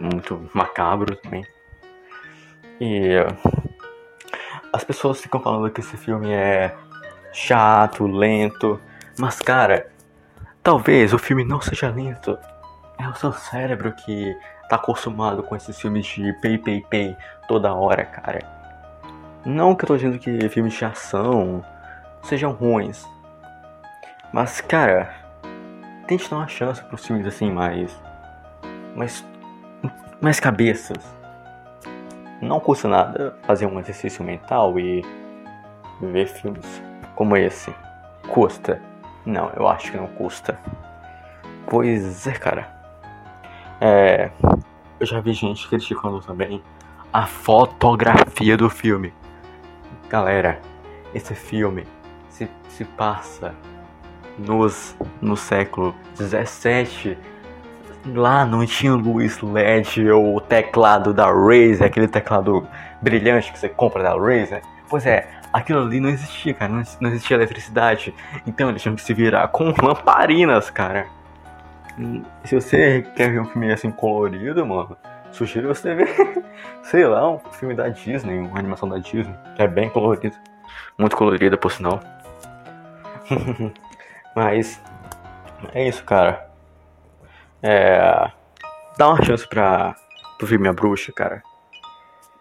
muito 0.00 0.50
macabro 0.54 1.16
também. 1.16 1.46
E 2.80 3.14
as 4.72 4.82
pessoas 4.82 5.20
ficam 5.20 5.40
falando 5.40 5.70
que 5.70 5.80
esse 5.80 5.96
filme 5.96 6.32
é 6.32 6.74
chato, 7.32 8.06
lento, 8.06 8.80
mas 9.18 9.38
cara, 9.38 9.90
talvez 10.62 11.12
o 11.12 11.18
filme 11.18 11.44
não 11.44 11.60
seja 11.60 11.90
lento. 11.90 12.38
É 12.98 13.08
o 13.08 13.14
seu 13.14 13.32
cérebro 13.32 13.92
que 13.92 14.36
tá 14.68 14.76
acostumado 14.76 15.42
com 15.42 15.54
esses 15.54 15.78
filmes 15.80 16.06
de 16.06 16.32
pay 16.34 16.58
pay 16.58 16.80
pay 16.88 17.16
toda 17.46 17.74
hora, 17.74 18.04
cara. 18.04 18.40
Não 19.44 19.74
que 19.74 19.84
eu 19.84 19.88
tô 19.88 19.96
dizendo 19.96 20.18
que 20.18 20.48
filmes 20.48 20.74
de 20.74 20.84
ação 20.84 21.64
sejam 22.22 22.52
ruins. 22.52 23.06
Mas, 24.34 24.60
cara, 24.60 25.14
tente 26.08 26.28
dar 26.28 26.38
uma 26.38 26.48
chance 26.48 26.82
pros 26.82 27.06
filmes 27.06 27.24
assim 27.24 27.52
mais. 27.52 27.96
mais. 28.96 29.24
mais 30.20 30.40
cabeças. 30.40 30.98
Não 32.42 32.58
custa 32.58 32.88
nada 32.88 33.38
fazer 33.44 33.66
um 33.66 33.78
exercício 33.78 34.24
mental 34.24 34.76
e 34.76 35.04
ver 36.00 36.26
filmes 36.26 36.82
como 37.14 37.36
esse. 37.36 37.72
Custa? 38.26 38.82
Não, 39.24 39.50
eu 39.50 39.68
acho 39.68 39.92
que 39.92 39.96
não 39.96 40.08
custa. 40.08 40.58
Pois 41.68 42.26
é, 42.26 42.32
cara. 42.32 42.74
É, 43.80 44.32
eu 44.98 45.06
já 45.06 45.20
vi 45.20 45.32
gente 45.32 45.68
criticando 45.68 46.20
também 46.20 46.60
a 47.12 47.24
fotografia 47.24 48.56
do 48.56 48.68
filme. 48.68 49.14
Galera, 50.08 50.60
esse 51.14 51.36
filme 51.36 51.86
se, 52.28 52.50
se 52.68 52.84
passa 52.84 53.54
nos, 54.38 54.96
no 55.20 55.36
século 55.36 55.94
17. 56.16 57.16
Lá 58.14 58.44
não 58.44 58.66
tinha 58.66 58.94
luz 58.94 59.40
LED 59.40 60.10
ou 60.10 60.40
teclado 60.40 61.14
da 61.14 61.26
Razer, 61.26 61.84
aquele 61.84 62.08
teclado 62.08 62.66
brilhante 63.00 63.52
que 63.52 63.58
você 63.58 63.68
compra 63.68 64.02
da 64.02 64.14
Razer. 64.14 64.62
Pois 64.88 65.06
é, 65.06 65.28
aquilo 65.52 65.82
ali 65.82 66.00
não 66.00 66.10
existia, 66.10 66.52
cara. 66.52 66.72
Não, 66.72 66.82
não 67.00 67.10
existia 67.10 67.36
eletricidade. 67.36 68.14
Então 68.46 68.68
eles 68.68 68.82
tinham 68.82 68.94
que 68.94 69.02
se 69.02 69.14
virar 69.14 69.48
com 69.48 69.72
lamparinas, 69.82 70.68
cara. 70.70 71.06
Se 72.44 72.54
você 72.54 73.02
quer 73.14 73.30
ver 73.30 73.40
um 73.40 73.44
filme 73.44 73.72
assim 73.72 73.90
colorido, 73.90 74.66
mano, 74.66 74.96
sugiro 75.30 75.68
você 75.68 75.94
ver, 75.94 76.44
sei 76.82 77.06
lá, 77.06 77.30
um 77.30 77.38
filme 77.38 77.74
da 77.74 77.88
Disney, 77.88 78.38
uma 78.38 78.58
animação 78.58 78.88
da 78.88 78.98
Disney, 78.98 79.34
que 79.54 79.62
é 79.62 79.68
bem 79.68 79.88
colorido. 79.88 80.36
Muito 80.98 81.16
colorida, 81.16 81.56
por 81.56 81.70
sinal. 81.70 82.00
Mas 84.34 84.80
é 85.72 85.88
isso, 85.88 86.04
cara. 86.04 86.50
É, 87.62 88.30
dá 88.98 89.08
uma 89.08 89.22
chance 89.22 89.46
pra, 89.48 89.94
pro 90.36 90.46
filme 90.46 90.68
A 90.68 90.72
Bruxa, 90.72 91.12
cara. 91.12 91.42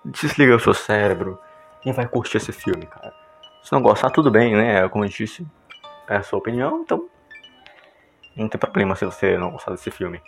Desliga 0.03 0.55
o 0.55 0.59
seu 0.59 0.73
cérebro 0.73 1.39
e 1.85 1.91
vai 1.91 2.07
curtir 2.07 2.37
esse 2.37 2.51
filme, 2.51 2.85
cara. 2.85 3.13
Se 3.63 3.71
não 3.71 3.81
gostar, 3.81 4.09
tudo 4.09 4.29
bem, 4.29 4.55
né? 4.55 4.87
Como 4.89 5.05
eu 5.05 5.09
disse, 5.09 5.47
é 6.09 6.17
a 6.17 6.23
sua 6.23 6.39
opinião, 6.39 6.81
então 6.81 7.07
não 8.35 8.49
tem 8.49 8.59
problema 8.59 8.95
se 8.95 9.05
você 9.05 9.37
não 9.37 9.51
gostar 9.51 9.71
desse 9.71 9.91
filme. 9.91 10.21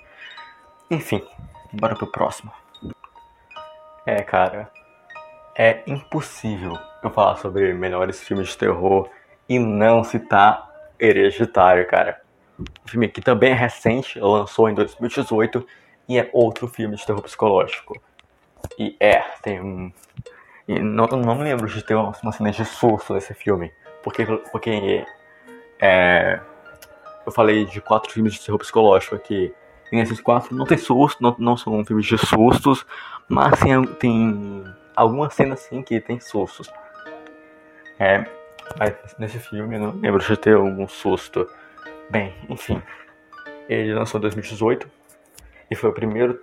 Enfim, 0.89 1.27
bora 1.73 1.95
pro 1.95 2.07
próximo. 2.07 2.51
É, 4.05 4.21
cara, 4.21 4.71
é 5.55 5.83
impossível 5.87 6.77
eu 7.03 7.09
falar 7.09 7.37
sobre 7.37 7.73
melhores 7.73 8.21
filmes 8.21 8.49
de 8.49 8.57
terror 8.57 9.09
e 9.49 9.57
não 9.57 10.03
citar 10.03 10.69
Hereditário, 10.99 11.87
cara. 11.87 12.21
O 12.59 12.89
filme 12.89 13.07
aqui 13.07 13.21
também 13.21 13.51
é 13.51 13.55
recente, 13.55 14.19
lançou 14.19 14.69
em 14.69 14.73
2018 14.73 15.65
e 16.07 16.17
é 16.17 16.29
outro 16.31 16.67
filme 16.67 16.95
de 16.95 17.05
terror 17.05 17.21
psicológico. 17.21 18.01
E 18.79 18.95
é, 18.99 19.21
tem 19.41 19.61
um. 19.61 19.91
E 20.67 20.79
não, 20.79 21.05
não 21.05 21.35
me 21.35 21.43
lembro 21.43 21.67
de 21.67 21.83
ter 21.83 21.95
uma, 21.95 22.11
uma 22.23 22.31
cena 22.31 22.51
de 22.51 22.65
susto 22.65 23.13
nesse 23.13 23.33
filme. 23.33 23.71
Porque, 24.03 24.25
porque 24.51 25.05
é, 25.79 26.39
eu 27.25 27.31
falei 27.31 27.65
de 27.65 27.81
quatro 27.81 28.11
filmes 28.11 28.33
de 28.33 28.45
terror 28.45 28.59
psicológico 28.59 29.15
aqui. 29.15 29.53
E 29.91 29.95
nesses 29.95 30.19
quatro 30.19 30.55
não 30.55 30.65
tem 30.65 30.77
susto, 30.77 31.21
não, 31.21 31.35
não 31.37 31.57
são 31.57 31.83
filmes 31.85 32.05
de 32.05 32.17
sustos, 32.17 32.85
mas 33.27 33.59
tem, 33.59 33.83
tem 33.95 34.63
algumas 34.95 35.33
cenas 35.33 35.59
sim 35.59 35.81
que 35.81 35.99
tem 35.99 36.19
sustos. 36.19 36.71
É, 37.99 38.25
nesse 39.17 39.39
filme 39.39 39.77
não 39.77 39.91
lembro 39.91 40.23
de 40.23 40.37
ter 40.37 40.55
algum 40.55 40.87
susto. 40.87 41.47
Bem, 42.09 42.33
enfim. 42.49 42.81
Ele 43.67 43.93
lançou 43.93 44.19
em 44.19 44.21
2018. 44.21 44.89
E 45.69 45.75
foi 45.75 45.89
o 45.89 45.93
primeiro 45.93 46.39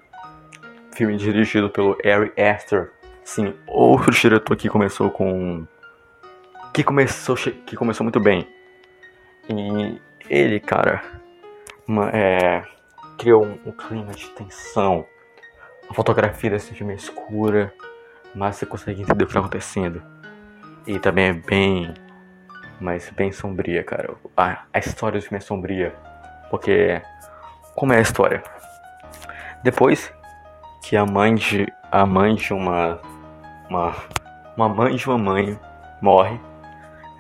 filme 0.95 1.17
dirigido 1.17 1.71
pelo 1.71 1.97
Ari 2.05 2.33
Aster. 2.41 2.91
Sim, 3.25 3.55
outro 3.67 4.13
diretor 4.13 4.57
que 4.57 4.69
começou 4.69 5.11
com. 5.11 5.67
Que 6.75 6.83
começou, 6.83 7.37
que 7.37 7.77
começou 7.77 8.05
muito 8.05 8.19
bem. 8.19 8.47
E 9.49 10.01
ele, 10.29 10.59
cara, 10.59 11.03
uma, 11.87 12.11
é, 12.11 12.65
criou 13.19 13.45
um, 13.45 13.59
um, 13.67 13.73
clima 13.73 14.13
de 14.13 14.29
tensão. 14.31 15.07
A 15.89 15.95
fotografia 15.95 16.51
desse 16.51 16.75
filme 16.75 16.93
é 16.93 16.97
escura, 16.97 17.73
mas 18.35 18.57
você 18.57 18.67
consegue 18.67 19.03
entender 19.03 19.25
o 19.25 19.27
que 19.27 19.31
está 19.31 19.41
acontecendo. 19.41 20.03
E 20.87 20.99
também 20.99 21.27
é 21.27 21.33
bem. 21.33 21.95
Mas 22.83 23.09
bem 23.11 23.31
sombria, 23.31 23.85
cara. 23.85 24.13
A, 24.37 24.63
a 24.73 24.79
história 24.81 25.21
do 25.21 25.23
filme 25.23 25.39
é 25.39 25.41
sombria. 25.41 25.95
Porque. 26.51 27.01
Como 27.77 27.93
é 27.93 27.99
a 27.99 28.01
história? 28.01 28.43
Depois 29.63 30.13
que 30.83 30.97
a 30.97 31.07
mãe 31.07 31.37
de. 31.37 31.73
A 31.93 32.05
mãe 32.05 32.35
de 32.35 32.53
uma. 32.53 32.99
Uma, 33.71 33.95
uma 34.57 34.69
mãe 34.69 34.97
de 34.97 35.07
uma 35.09 35.17
mãe 35.17 35.59
morre. 36.01 36.41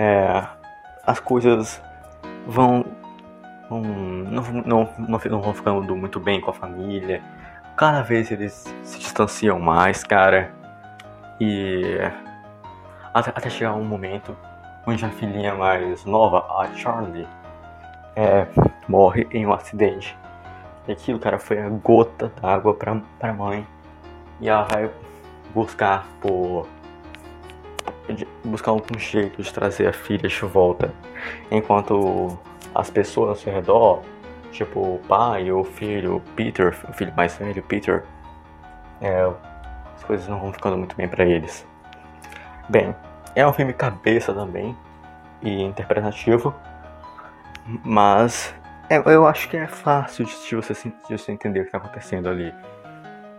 É, 0.00 0.44
as 1.06 1.20
coisas 1.20 1.80
vão. 2.44 2.84
vão 3.70 3.82
não, 3.82 4.42
não, 4.42 4.94
não, 4.98 5.20
não 5.24 5.40
vão 5.40 5.54
ficando 5.54 5.94
muito 5.94 6.18
bem 6.18 6.40
com 6.40 6.50
a 6.50 6.54
família. 6.54 7.22
Cada 7.76 8.02
vez 8.02 8.32
eles 8.32 8.74
se 8.82 8.98
distanciam 8.98 9.60
mais, 9.60 10.02
cara. 10.02 10.50
E. 11.40 11.98
Até, 13.14 13.30
até 13.30 13.48
chegar 13.48 13.74
um 13.74 13.84
momento 13.84 14.36
onde 14.86 15.04
a 15.04 15.10
filhinha 15.10 15.54
mais 15.54 16.04
nova, 16.04 16.46
a 16.58 16.72
Charlie, 16.74 17.26
é, 18.16 18.46
morre 18.88 19.26
em 19.30 19.46
um 19.46 19.52
acidente. 19.52 20.16
E 20.86 20.92
aquilo, 20.92 21.18
cara, 21.18 21.38
foi 21.38 21.60
a 21.60 21.68
gota 21.68 22.32
d'água 22.40 22.74
pra, 22.74 23.00
pra 23.18 23.32
mãe. 23.32 23.66
E 24.40 24.48
ela 24.48 24.64
vai 24.64 24.90
buscar 25.54 26.06
por. 26.20 26.66
buscar 28.44 28.72
algum 28.72 28.98
jeito 28.98 29.40
de 29.40 29.52
trazer 29.52 29.86
a 29.86 29.92
filha 29.92 30.28
de 30.28 30.40
volta. 30.40 30.92
Enquanto 31.50 32.36
as 32.74 32.90
pessoas 32.90 33.28
ao 33.28 33.36
seu 33.36 33.52
redor, 33.52 34.02
tipo 34.50 34.80
o 34.80 35.00
pai, 35.06 35.52
o 35.52 35.62
filho, 35.62 36.20
Peter, 36.34 36.74
o 36.88 36.92
filho 36.92 37.12
mais 37.16 37.36
velho, 37.36 37.62
Peter, 37.62 38.04
é, 39.00 39.30
as 39.94 40.02
coisas 40.04 40.26
não 40.26 40.40
vão 40.40 40.52
ficando 40.52 40.76
muito 40.76 40.96
bem 40.96 41.08
para 41.08 41.24
eles. 41.24 41.64
Bem, 42.68 42.94
é 43.34 43.46
um 43.46 43.52
filme 43.52 43.72
cabeça 43.72 44.32
também 44.32 44.76
e 45.42 45.62
interpretativo, 45.62 46.54
mas 47.84 48.54
é, 48.88 48.96
eu 49.06 49.26
acho 49.26 49.48
que 49.48 49.56
é 49.56 49.66
fácil 49.66 50.24
de 50.24 50.54
você, 50.54 50.74
de 50.74 51.16
você 51.16 51.32
entender 51.32 51.60
o 51.60 51.62
que 51.62 51.68
está 51.68 51.78
acontecendo 51.78 52.28
ali. 52.28 52.52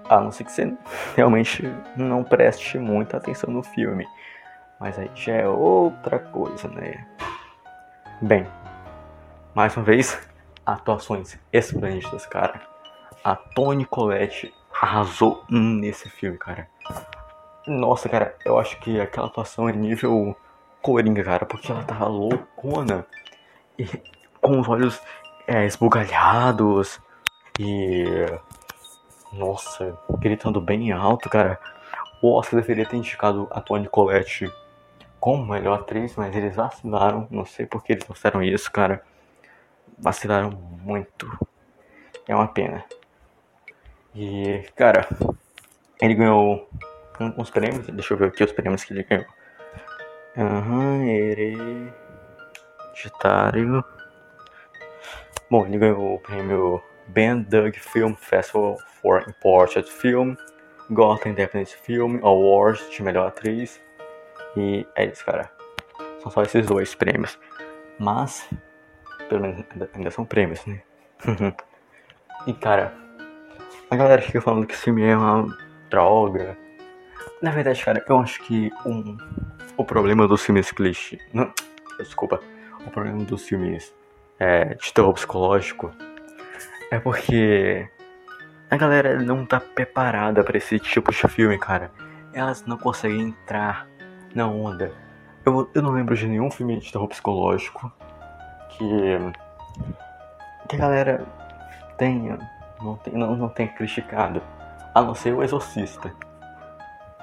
A 0.09 0.19
não 0.19 0.31
ser 0.31 0.43
que 0.43 0.51
você 0.51 0.73
realmente 1.15 1.63
não 1.95 2.23
preste 2.23 2.77
muita 2.77 3.17
atenção 3.17 3.51
no 3.51 3.63
filme. 3.63 4.07
Mas 4.79 4.97
aí 4.97 5.09
já 5.15 5.33
é 5.33 5.47
outra 5.47 6.19
coisa, 6.19 6.67
né? 6.67 7.05
Bem, 8.21 8.47
mais 9.53 9.77
uma 9.77 9.85
vez, 9.85 10.19
atuações 10.65 11.37
esplêndidas, 11.51 12.25
cara. 12.25 12.59
A 13.23 13.35
Toni 13.35 13.85
Collette 13.85 14.53
arrasou 14.81 15.45
nesse 15.49 16.09
filme, 16.09 16.37
cara. 16.37 16.67
Nossa, 17.65 18.09
cara, 18.09 18.35
eu 18.45 18.59
acho 18.59 18.77
que 18.79 18.99
aquela 18.99 19.27
atuação 19.27 19.69
é 19.69 19.73
nível 19.73 20.35
Coringa, 20.81 21.23
cara, 21.23 21.45
porque 21.45 21.71
ela 21.71 21.83
tava 21.83 22.07
loucona 22.07 23.07
e 23.79 23.85
com 24.41 24.59
os 24.59 24.67
olhos 24.67 25.01
é, 25.47 25.65
esbugalhados 25.65 26.99
e. 27.57 28.05
Nossa, 29.31 29.97
gritando 30.19 30.59
bem 30.59 30.91
alto, 30.91 31.29
cara. 31.29 31.57
O 32.21 32.33
Oscar 32.37 32.59
deveria 32.59 32.85
ter 32.85 32.97
indicado 32.97 33.47
a 33.49 33.61
Toni 33.61 33.87
Collette 33.87 34.51
como 35.19 35.45
melhor 35.45 35.79
atriz, 35.79 36.15
mas 36.17 36.35
eles 36.35 36.55
vacilaram. 36.55 37.27
Não 37.31 37.45
sei 37.45 37.65
por 37.65 37.81
que 37.81 37.93
eles 37.93 38.05
fizeram 38.05 38.43
isso, 38.43 38.69
cara. 38.71 39.01
Vacilaram 39.97 40.51
muito. 40.51 41.27
É 42.27 42.35
uma 42.35 42.47
pena. 42.47 42.83
E, 44.13 44.65
cara, 44.75 45.07
ele 46.01 46.13
ganhou 46.13 46.69
uns 47.19 47.49
prêmios. 47.49 47.87
Deixa 47.87 48.13
eu 48.13 48.17
ver 48.17 48.27
aqui 48.27 48.43
os 48.43 48.51
prêmios 48.51 48.83
que 48.83 48.93
ele 48.93 49.03
ganhou. 49.03 49.25
Aham, 50.37 51.03
hereditário. 52.93 53.83
Bom, 55.49 55.65
ele 55.65 55.77
ganhou 55.77 56.15
o 56.15 56.19
prêmio 56.19 56.81
Ben 57.07 57.43
Doug 57.43 57.75
Film 57.75 58.13
Festival 58.15 58.77
for 59.01 59.23
Imported 59.27 59.89
Film, 59.89 60.33
Gotham 60.89 61.31
Independent 61.31 61.69
Film 61.69 62.19
Awards 62.23 62.89
de 62.89 63.03
melhor 63.03 63.27
atriz. 63.27 63.81
E 64.55 64.87
é 64.95 65.05
isso, 65.05 65.25
cara. 65.25 65.51
São 66.19 66.31
só 66.31 66.41
esses 66.41 66.65
dois 66.65 66.95
prêmios. 66.95 67.37
Mas, 67.99 68.49
pelo 69.29 69.41
menos 69.41 69.65
ainda, 69.71 69.89
ainda 69.93 70.11
são 70.11 70.25
prêmios, 70.25 70.65
né? 70.65 70.81
e 72.47 72.53
cara, 72.53 72.93
a 73.89 73.95
galera 73.95 74.21
fica 74.21 74.41
falando 74.41 74.65
que 74.65 74.73
esse 74.73 74.83
filme 74.83 75.03
é 75.03 75.15
uma 75.15 75.47
droga. 75.89 76.57
Na 77.41 77.51
verdade, 77.51 77.83
cara, 77.83 78.03
eu 78.07 78.19
acho 78.19 78.41
que 78.43 78.71
um, 78.85 79.17
o 79.77 79.83
problema 79.83 80.27
dos 80.27 80.43
filmes 80.43 80.71
clichê. 80.71 81.19
Não, 81.33 81.51
desculpa. 81.99 82.39
O 82.85 82.91
problema 82.91 83.23
dos 83.23 83.45
filmes 83.45 83.93
é, 84.39 84.75
de 84.75 84.93
terror 84.93 85.13
psicológico 85.13 85.91
é 86.91 86.99
porque 86.99 87.87
a 88.69 88.77
galera 88.77 89.19
não 89.21 89.45
tá 89.45 89.59
preparada 89.59 90.43
para 90.43 90.57
esse 90.57 90.79
tipo 90.79 91.11
de 91.11 91.27
filme, 91.27 91.57
cara. 91.57 91.91
Elas 92.33 92.65
não 92.65 92.77
conseguem 92.77 93.29
entrar 93.29 93.87
na 94.33 94.47
onda. 94.47 94.91
Eu, 95.45 95.69
eu 95.73 95.81
não 95.81 95.91
lembro 95.91 96.15
de 96.15 96.27
nenhum 96.27 96.49
filme 96.49 96.79
de 96.79 96.91
terror 96.91 97.07
psicológico 97.07 97.91
que, 98.69 99.17
que 100.69 100.75
a 100.75 100.79
galera 100.79 101.25
tenha, 101.97 102.39
não, 102.81 102.95
tem, 102.97 103.13
não, 103.13 103.35
não 103.35 103.49
tenha 103.49 103.69
criticado, 103.69 104.41
a 104.93 105.01
não 105.01 105.13
ser 105.13 105.33
o 105.33 105.43
Exorcista. 105.43 106.13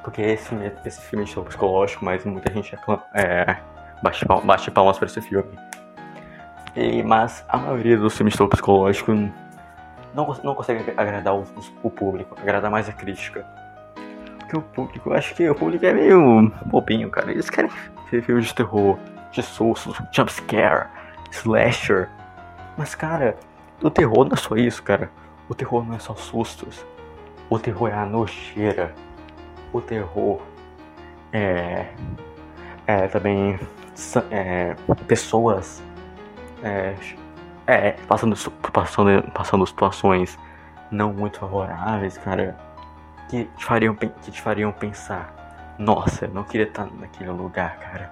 Porque 0.03 0.23
esse, 0.23 0.55
esse 0.85 1.01
filme 1.03 1.25
é 1.25 1.41
psicológico, 1.43 2.05
mas 2.05 2.25
muita 2.25 2.53
gente 2.53 2.77
é, 3.15 3.57
bate, 4.03 4.71
palmas 4.71 4.99
pra 4.99 5.07
esse 5.07 5.21
filme. 5.21 5.59
E, 6.75 7.03
mas 7.03 7.45
a 7.49 7.59
maioria 7.59 7.99
dos 7.99 8.17
filmes 8.17 8.35
de 8.35 8.47
psicológico 8.49 9.13
não, 10.15 10.37
não 10.43 10.55
consegue 10.55 10.91
agradar 10.97 11.35
o, 11.35 11.45
o 11.83 11.91
público, 11.91 12.37
agradar 12.41 12.71
mais 12.71 12.89
a 12.89 12.93
crítica. 12.93 13.45
Porque 14.39 14.57
o 14.57 14.63
público, 14.63 15.13
acho 15.13 15.35
que 15.35 15.49
o 15.49 15.55
público 15.55 15.85
é 15.85 15.93
meio 15.93 16.51
bobinho, 16.67 17.11
cara. 17.11 17.31
Eles 17.31 17.51
querem 17.51 17.71
ver 18.11 18.23
filmes 18.23 18.47
de 18.47 18.55
terror, 18.55 18.99
de 19.31 19.43
susto, 19.43 19.95
jumpscare, 20.11 20.89
slasher. 21.31 22.09
Mas, 22.77 22.95
cara, 22.95 23.37
o 23.83 23.91
terror 23.91 24.25
não 24.25 24.33
é 24.33 24.37
só 24.37 24.57
isso, 24.57 24.83
cara. 24.83 25.11
O 25.49 25.55
terror 25.55 25.87
não 25.87 25.95
é 25.95 25.99
só 25.99 26.15
sustos. 26.15 26.85
O 27.49 27.59
terror 27.59 27.89
é 27.89 27.95
a 27.95 28.07
nojeira. 28.07 28.95
O 29.73 29.81
terror 29.81 30.41
é. 31.33 31.87
É 32.87 33.09
também. 33.09 33.59
É, 34.31 34.75
pessoas 35.07 35.83
é, 36.63 36.95
é, 37.67 37.93
passando, 38.07 38.37
passando, 38.73 39.31
passando 39.33 39.67
situações 39.67 40.39
não 40.91 41.13
muito 41.13 41.39
favoráveis, 41.39 42.19
cara, 42.19 42.57
que 43.29 43.45
te 43.45 43.65
fariam, 43.65 43.95
que 43.95 44.09
te 44.31 44.41
fariam 44.41 44.73
pensar, 44.73 45.77
nossa, 45.79 46.27
eu 46.27 46.31
não 46.31 46.45
queria 46.45 46.67
estar 46.67 46.87
naquele 46.87 47.31
lugar, 47.31 47.79
cara. 47.79 48.11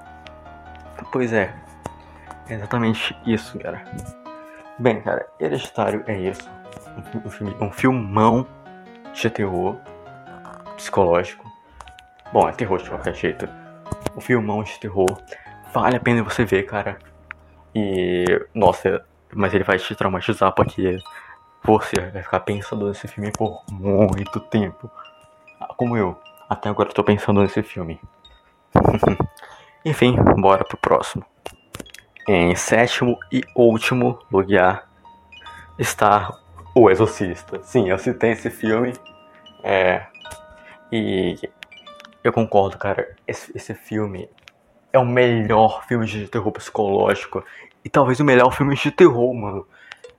Pois 1.12 1.32
é, 1.32 1.54
é 2.48 2.54
exatamente 2.54 3.16
isso, 3.26 3.58
cara. 3.58 3.84
Bem, 4.78 5.00
cara, 5.00 5.26
Hereditário 5.40 6.04
é 6.06 6.18
isso. 6.18 6.48
Um, 7.24 7.30
filme, 7.30 7.56
um 7.60 7.72
filmão 7.72 8.46
de 9.12 9.30
terror 9.30 9.76
psicológico. 10.76 11.47
Bom, 12.32 12.48
é 12.48 12.52
terror 12.52 12.82
de 12.82 12.90
qualquer 12.90 13.14
jeito. 13.14 13.48
Um 14.16 14.20
filmão 14.20 14.62
de 14.62 14.78
terror. 14.78 15.06
Vale 15.72 15.96
a 15.96 16.00
pena 16.00 16.22
você 16.22 16.44
ver, 16.44 16.64
cara. 16.64 16.98
E. 17.74 18.24
Nossa, 18.54 19.04
mas 19.32 19.54
ele 19.54 19.64
vai 19.64 19.78
te 19.78 19.94
traumatizar 19.94 20.52
porque 20.52 20.98
você 21.64 22.00
vai 22.12 22.22
ficar 22.22 22.40
pensando 22.40 22.88
nesse 22.88 23.08
filme 23.08 23.32
por 23.32 23.62
muito 23.70 24.40
tempo. 24.40 24.90
Como 25.76 25.96
eu. 25.96 26.18
Até 26.48 26.68
agora 26.68 26.88
estou 26.88 27.04
pensando 27.04 27.42
nesse 27.42 27.62
filme. 27.62 28.00
Enfim, 29.84 30.16
bora 30.38 30.64
pro 30.64 30.76
próximo. 30.76 31.24
Em 32.26 32.54
sétimo 32.54 33.18
e 33.32 33.42
último 33.54 34.18
lugar 34.30 34.86
está 35.78 36.30
O 36.74 36.90
Exorcista. 36.90 37.62
Sim, 37.62 37.88
eu 37.88 37.98
citei 37.98 38.32
esse 38.32 38.50
filme. 38.50 38.92
É. 39.62 40.06
E 40.92 41.38
eu 42.28 42.32
concordo, 42.32 42.78
cara. 42.78 43.16
Esse, 43.26 43.56
esse 43.56 43.74
filme 43.74 44.28
é 44.92 44.98
o 44.98 45.04
melhor 45.04 45.84
filme 45.86 46.06
de 46.06 46.26
terror 46.28 46.50
psicológico 46.52 47.44
e 47.84 47.88
talvez 47.88 48.20
o 48.20 48.24
melhor 48.24 48.52
filme 48.52 48.74
de 48.74 48.90
terror, 48.90 49.34
mano. 49.34 49.66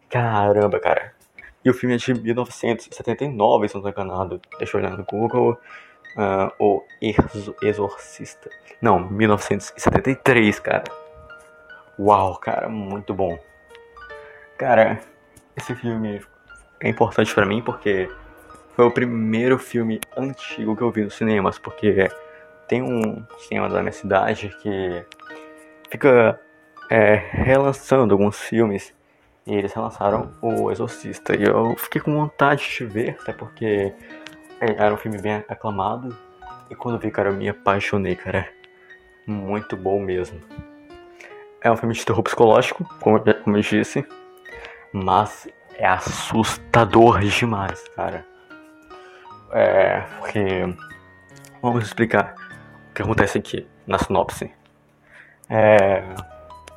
Caramba, 0.09 0.79
cara. 0.79 1.13
E 1.63 1.69
o 1.69 1.73
filme 1.73 1.95
é 1.95 1.97
de 1.97 2.13
1979, 2.13 3.67
se 3.67 3.75
não 3.75 3.87
estou 3.87 3.91
enganado. 3.91 4.41
Deixa 4.57 4.77
eu 4.77 4.81
olhar 4.81 4.97
no 4.97 5.03
Google. 5.03 5.57
Uh, 6.15 6.51
o 6.59 6.83
Exorcista. 7.61 8.49
Não, 8.81 8.99
1973, 9.09 10.59
cara. 10.59 10.85
Uau, 11.99 12.37
cara, 12.37 12.69
muito 12.69 13.13
bom. 13.13 13.37
Cara, 14.57 14.99
esse 15.55 15.75
filme 15.75 16.21
é 16.79 16.89
importante 16.89 17.33
para 17.35 17.45
mim 17.45 17.61
porque 17.61 18.09
foi 18.79 18.87
o 18.87 18.91
primeiro 18.91 19.59
filme 19.59 19.99
antigo 20.15 20.73
que 20.73 20.81
eu 20.81 20.89
vi 20.89 21.03
nos 21.03 21.15
cinemas, 21.15 21.59
porque 21.59 22.09
tem 22.65 22.81
um 22.81 23.25
cinema 23.37 23.67
da 23.67 23.81
minha 23.81 23.91
cidade 23.91 24.55
que 24.61 25.05
fica 25.91 26.39
é, 26.89 27.15
relançando 27.15 28.13
alguns 28.13 28.39
filmes 28.39 28.95
e 29.45 29.53
eles 29.53 29.73
relançaram 29.73 30.31
O 30.41 30.71
Exorcista 30.71 31.35
e 31.35 31.43
eu 31.43 31.75
fiquei 31.75 31.99
com 31.99 32.13
vontade 32.13 32.69
de 32.69 32.85
ver, 32.85 33.17
até 33.21 33.33
porque 33.33 33.93
é, 34.61 34.71
era 34.77 34.93
um 34.93 34.97
filme 34.97 35.21
bem 35.21 35.43
aclamado 35.49 36.15
e 36.69 36.73
quando 36.73 36.97
vi, 36.97 37.11
cara, 37.11 37.31
eu 37.31 37.35
me 37.35 37.49
apaixonei, 37.49 38.15
cara. 38.15 38.47
Muito 39.27 39.75
bom 39.75 39.99
mesmo. 39.99 40.39
É 41.59 41.69
um 41.69 41.75
filme 41.75 41.93
de 41.93 42.05
terror 42.05 42.23
psicológico, 42.23 42.85
como, 43.01 43.19
como 43.43 43.57
eu 43.57 43.61
disse, 43.61 44.07
mas 44.93 45.49
é 45.73 45.85
assustador 45.85 47.19
demais, 47.19 47.85
cara. 47.89 48.28
É, 49.51 50.01
porque. 50.19 50.75
Vamos 51.62 51.83
explicar 51.83 52.35
o 52.89 52.93
que 52.93 53.01
acontece 53.01 53.38
aqui 53.38 53.67
na 53.85 53.97
sinopse. 53.97 54.49
É, 55.49 56.01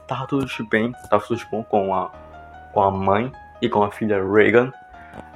tava 0.08 0.26
tudo 0.26 0.46
bem, 0.68 0.92
tava 1.08 1.22
tudo 1.22 1.40
bom 1.50 1.62
com 1.62 1.94
a, 1.94 2.10
com 2.72 2.82
a 2.82 2.90
mãe 2.90 3.30
e 3.60 3.68
com 3.68 3.84
a 3.84 3.92
filha 3.92 4.20
Reagan. 4.20 4.72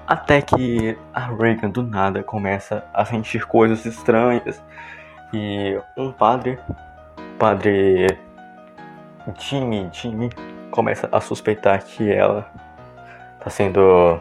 Até 0.05 0.43
que 0.43 0.99
a 1.15 1.27
Reagan 1.27 1.71
do 1.71 1.83
nada 1.83 2.25
começa 2.25 2.85
a 2.93 3.05
sentir 3.05 3.47
coisas 3.47 3.87
estranhas. 3.87 4.61
E 5.33 5.79
um 5.97 6.11
padre, 6.11 6.59
padre 7.39 8.07
Jimmy, 9.39 9.89
Jimmy, 9.93 10.31
começa 10.71 11.09
a 11.13 11.21
suspeitar 11.21 11.85
que 11.85 12.11
ela 12.11 12.51
tá 13.41 13.51
sendo 13.51 14.21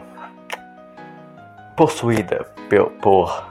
possuída 1.76 2.46
por 3.02 3.48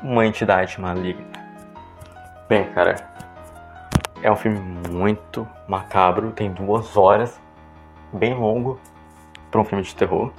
uma 0.00 0.24
entidade 0.24 0.80
maligna. 0.80 1.26
Bem, 2.48 2.70
cara, 2.72 2.94
é 4.22 4.30
um 4.30 4.36
filme 4.36 4.60
muito 4.88 5.46
macabro, 5.66 6.30
tem 6.30 6.52
duas 6.52 6.96
horas, 6.96 7.40
bem 8.12 8.32
longo 8.32 8.78
para 9.50 9.60
um 9.60 9.64
filme 9.64 9.82
de 9.82 9.94
terror, 9.94 10.32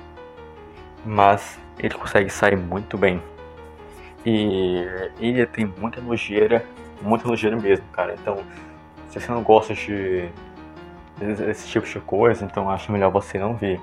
mas 1.06 1.60
ele 1.78 1.94
consegue 1.94 2.30
sair 2.30 2.56
muito 2.56 2.98
bem. 2.98 3.22
E 4.26 4.84
ele 5.20 5.46
tem 5.46 5.66
muita 5.66 6.00
nojeira, 6.00 6.66
muita 7.02 7.28
nojeira 7.28 7.58
mesmo, 7.58 7.86
cara. 7.92 8.16
Então, 8.16 8.38
se 9.10 9.20
você 9.20 9.30
não 9.30 9.44
gosta 9.44 9.74
de 9.74 10.30
desse 11.18 11.68
tipo 11.68 11.86
de 11.86 12.00
coisa, 12.00 12.46
então 12.46 12.70
acho 12.70 12.92
melhor 12.92 13.12
você 13.12 13.38
não 13.38 13.56
ver. 13.56 13.80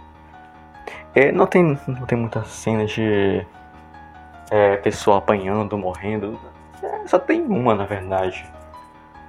É, 1.14 1.30
não, 1.30 1.46
tem, 1.46 1.78
não 1.86 2.06
tem 2.06 2.16
muita 2.16 2.42
cena 2.44 2.86
de 2.86 3.46
é, 4.50 4.76
pessoa 4.78 5.18
apanhando, 5.18 5.76
morrendo. 5.76 6.40
É, 6.82 7.06
só 7.06 7.18
tem 7.18 7.42
uma, 7.42 7.74
na 7.74 7.84
verdade. 7.84 8.44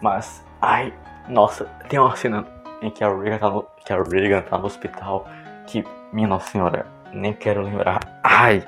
Mas, 0.01 0.45
ai, 0.61 0.93
nossa, 1.27 1.65
tem 1.89 1.99
uma 1.99 2.15
cena 2.15 2.47
em 2.81 2.89
que 2.89 3.03
a 3.03 3.09
Regan 3.09 3.37
tá 3.37 3.49
no, 3.49 3.65
que 3.85 3.91
a 3.93 4.01
Regan 4.01 4.41
tá 4.41 4.57
no 4.57 4.65
hospital 4.65 5.27
que, 5.67 5.85
minha 6.11 6.27
nossa 6.27 6.49
senhora, 6.49 6.85
nem 7.11 7.33
quero 7.33 7.61
lembrar. 7.61 7.99
Ai! 8.23 8.65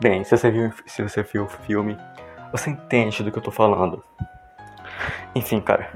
Bem, 0.00 0.24
se 0.24 0.36
você 0.36 0.50
viu, 0.50 0.72
se 0.86 1.02
você 1.02 1.22
viu 1.22 1.44
o 1.44 1.48
filme, 1.48 1.96
você 2.52 2.70
entende 2.70 3.22
do 3.22 3.30
que 3.30 3.38
eu 3.38 3.42
tô 3.42 3.50
falando. 3.50 4.02
Enfim, 5.34 5.60
cara, 5.60 5.90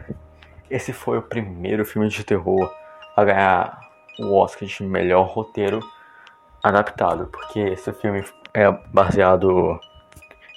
esse 0.70 0.92
foi 0.92 1.18
o 1.18 1.23
primeiro 1.23 1.85
filme 1.85 2.09
de 2.09 2.25
terror 2.25 2.73
a 3.16 3.25
ganhar 3.25 3.81
o 4.18 4.35
Oscar 4.35 4.68
de 4.68 4.83
melhor 4.83 5.27
roteiro 5.27 5.81
adaptado, 6.62 7.27
porque 7.27 7.59
esse 7.61 7.92
filme 7.92 8.25
é 8.53 8.70
baseado 8.92 9.81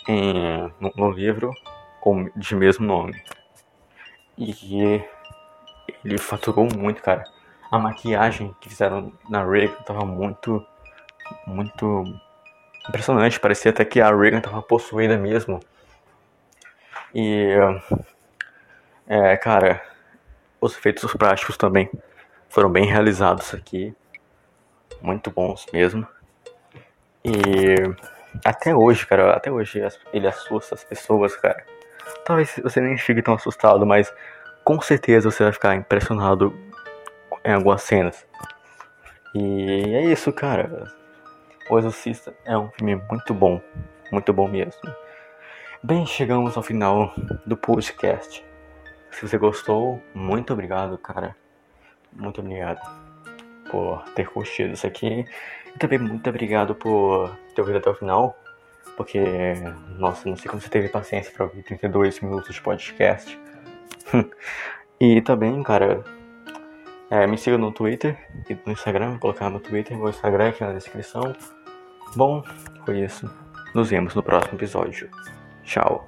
em, 0.08 0.72
no 0.96 1.12
livro 1.12 1.54
com, 2.02 2.30
de 2.36 2.56
mesmo 2.56 2.86
nome. 2.86 3.22
E 4.38 5.02
ele 6.04 6.18
faturou 6.18 6.68
muito, 6.76 7.02
cara. 7.02 7.24
A 7.72 7.78
maquiagem 7.80 8.56
que 8.60 8.70
fizeram 8.70 9.12
na 9.30 9.44
Reagan 9.44 9.82
tava 9.86 10.06
muito, 10.06 10.66
muito 11.48 12.04
impressionante. 12.88 13.40
Parecia 13.40 13.72
até 13.72 13.86
que 13.86 14.02
a 14.02 14.14
Reagan 14.14 14.42
tava 14.42 14.62
possuída 14.62 15.18
mesmo. 15.18 15.60
E, 17.16 17.56
é, 19.08 19.38
cara, 19.38 19.82
os 20.60 20.76
efeitos 20.78 21.12
práticos 21.14 21.58
também 21.58 21.90
foram 22.50 22.70
bem 22.70 22.86
realizados 22.86 23.54
aqui 23.54 23.96
muito 25.04 25.30
bons 25.30 25.66
mesmo. 25.72 26.08
E 27.24 27.76
até 28.44 28.74
hoje, 28.74 29.06
cara, 29.06 29.34
até 29.34 29.52
hoje 29.52 29.82
ele 30.14 30.28
assusta 30.28 30.74
as 30.74 30.84
pessoas, 30.84 31.36
cara. 31.36 31.64
Talvez 32.26 32.60
você 32.64 32.80
nem 32.80 32.98
fique 32.98 33.22
tão 33.22 33.36
assustado, 33.36 33.86
mas 33.86 34.12
com 34.64 34.82
certeza 34.82 35.30
você 35.30 35.44
vai 35.44 35.52
ficar 35.52 35.76
impressionado 35.76 36.58
em 37.44 37.54
algumas 37.54 37.84
cenas. 37.84 38.26
E 39.36 39.94
é 39.94 40.06
isso, 40.06 40.32
cara. 40.32 40.92
O 41.70 41.78
Exorcista 41.78 42.34
é 42.46 42.58
um 42.58 42.70
filme 42.72 42.96
muito 43.10 43.34
bom, 43.34 43.62
muito 44.12 44.34
bom 44.34 44.48
mesmo. 44.48 44.82
Bem, 45.82 46.06
chegamos 46.06 46.56
ao 46.56 46.64
final 46.64 47.14
do 47.46 47.58
podcast. 47.58 48.44
Se 49.12 49.28
você 49.28 49.38
gostou, 49.38 50.02
muito 50.14 50.54
obrigado, 50.54 50.98
cara. 50.98 51.36
Muito 52.14 52.40
obrigado 52.42 53.03
por 53.74 54.04
ter 54.14 54.30
curtido 54.30 54.76
isso 54.76 54.86
aqui. 54.86 55.26
E 55.76 55.80
também 55.80 55.98
muito 55.98 56.30
obrigado 56.30 56.76
por 56.76 57.36
ter 57.56 57.62
ouvido 57.62 57.80
até 57.80 57.90
o 57.90 57.96
final. 57.96 58.38
Porque, 58.96 59.20
nossa, 59.98 60.30
não 60.30 60.38
sei 60.38 60.48
como 60.48 60.62
você 60.62 60.70
teve 60.70 60.88
paciência 60.88 61.32
para 61.34 61.46
ouvir 61.46 61.64
32 61.64 62.20
minutos 62.20 62.54
de 62.54 62.62
podcast. 62.62 63.40
e 65.02 65.20
também, 65.22 65.64
cara, 65.64 66.04
é, 67.10 67.26
me 67.26 67.36
siga 67.36 67.58
no 67.58 67.72
Twitter 67.72 68.16
e 68.48 68.56
no 68.64 68.72
Instagram. 68.72 69.12
Vou 69.12 69.20
colocar 69.20 69.50
no 69.50 69.60
Twitter, 69.60 69.98
meu 69.98 70.10
Instagram 70.10 70.50
aqui 70.50 70.64
na 70.64 70.74
descrição. 70.74 71.36
Bom, 72.16 72.44
foi 72.86 73.00
isso. 73.00 73.28
Nos 73.74 73.90
vemos 73.90 74.14
no 74.14 74.22
próximo 74.22 74.56
episódio. 74.56 75.10
Tchau. 75.64 76.08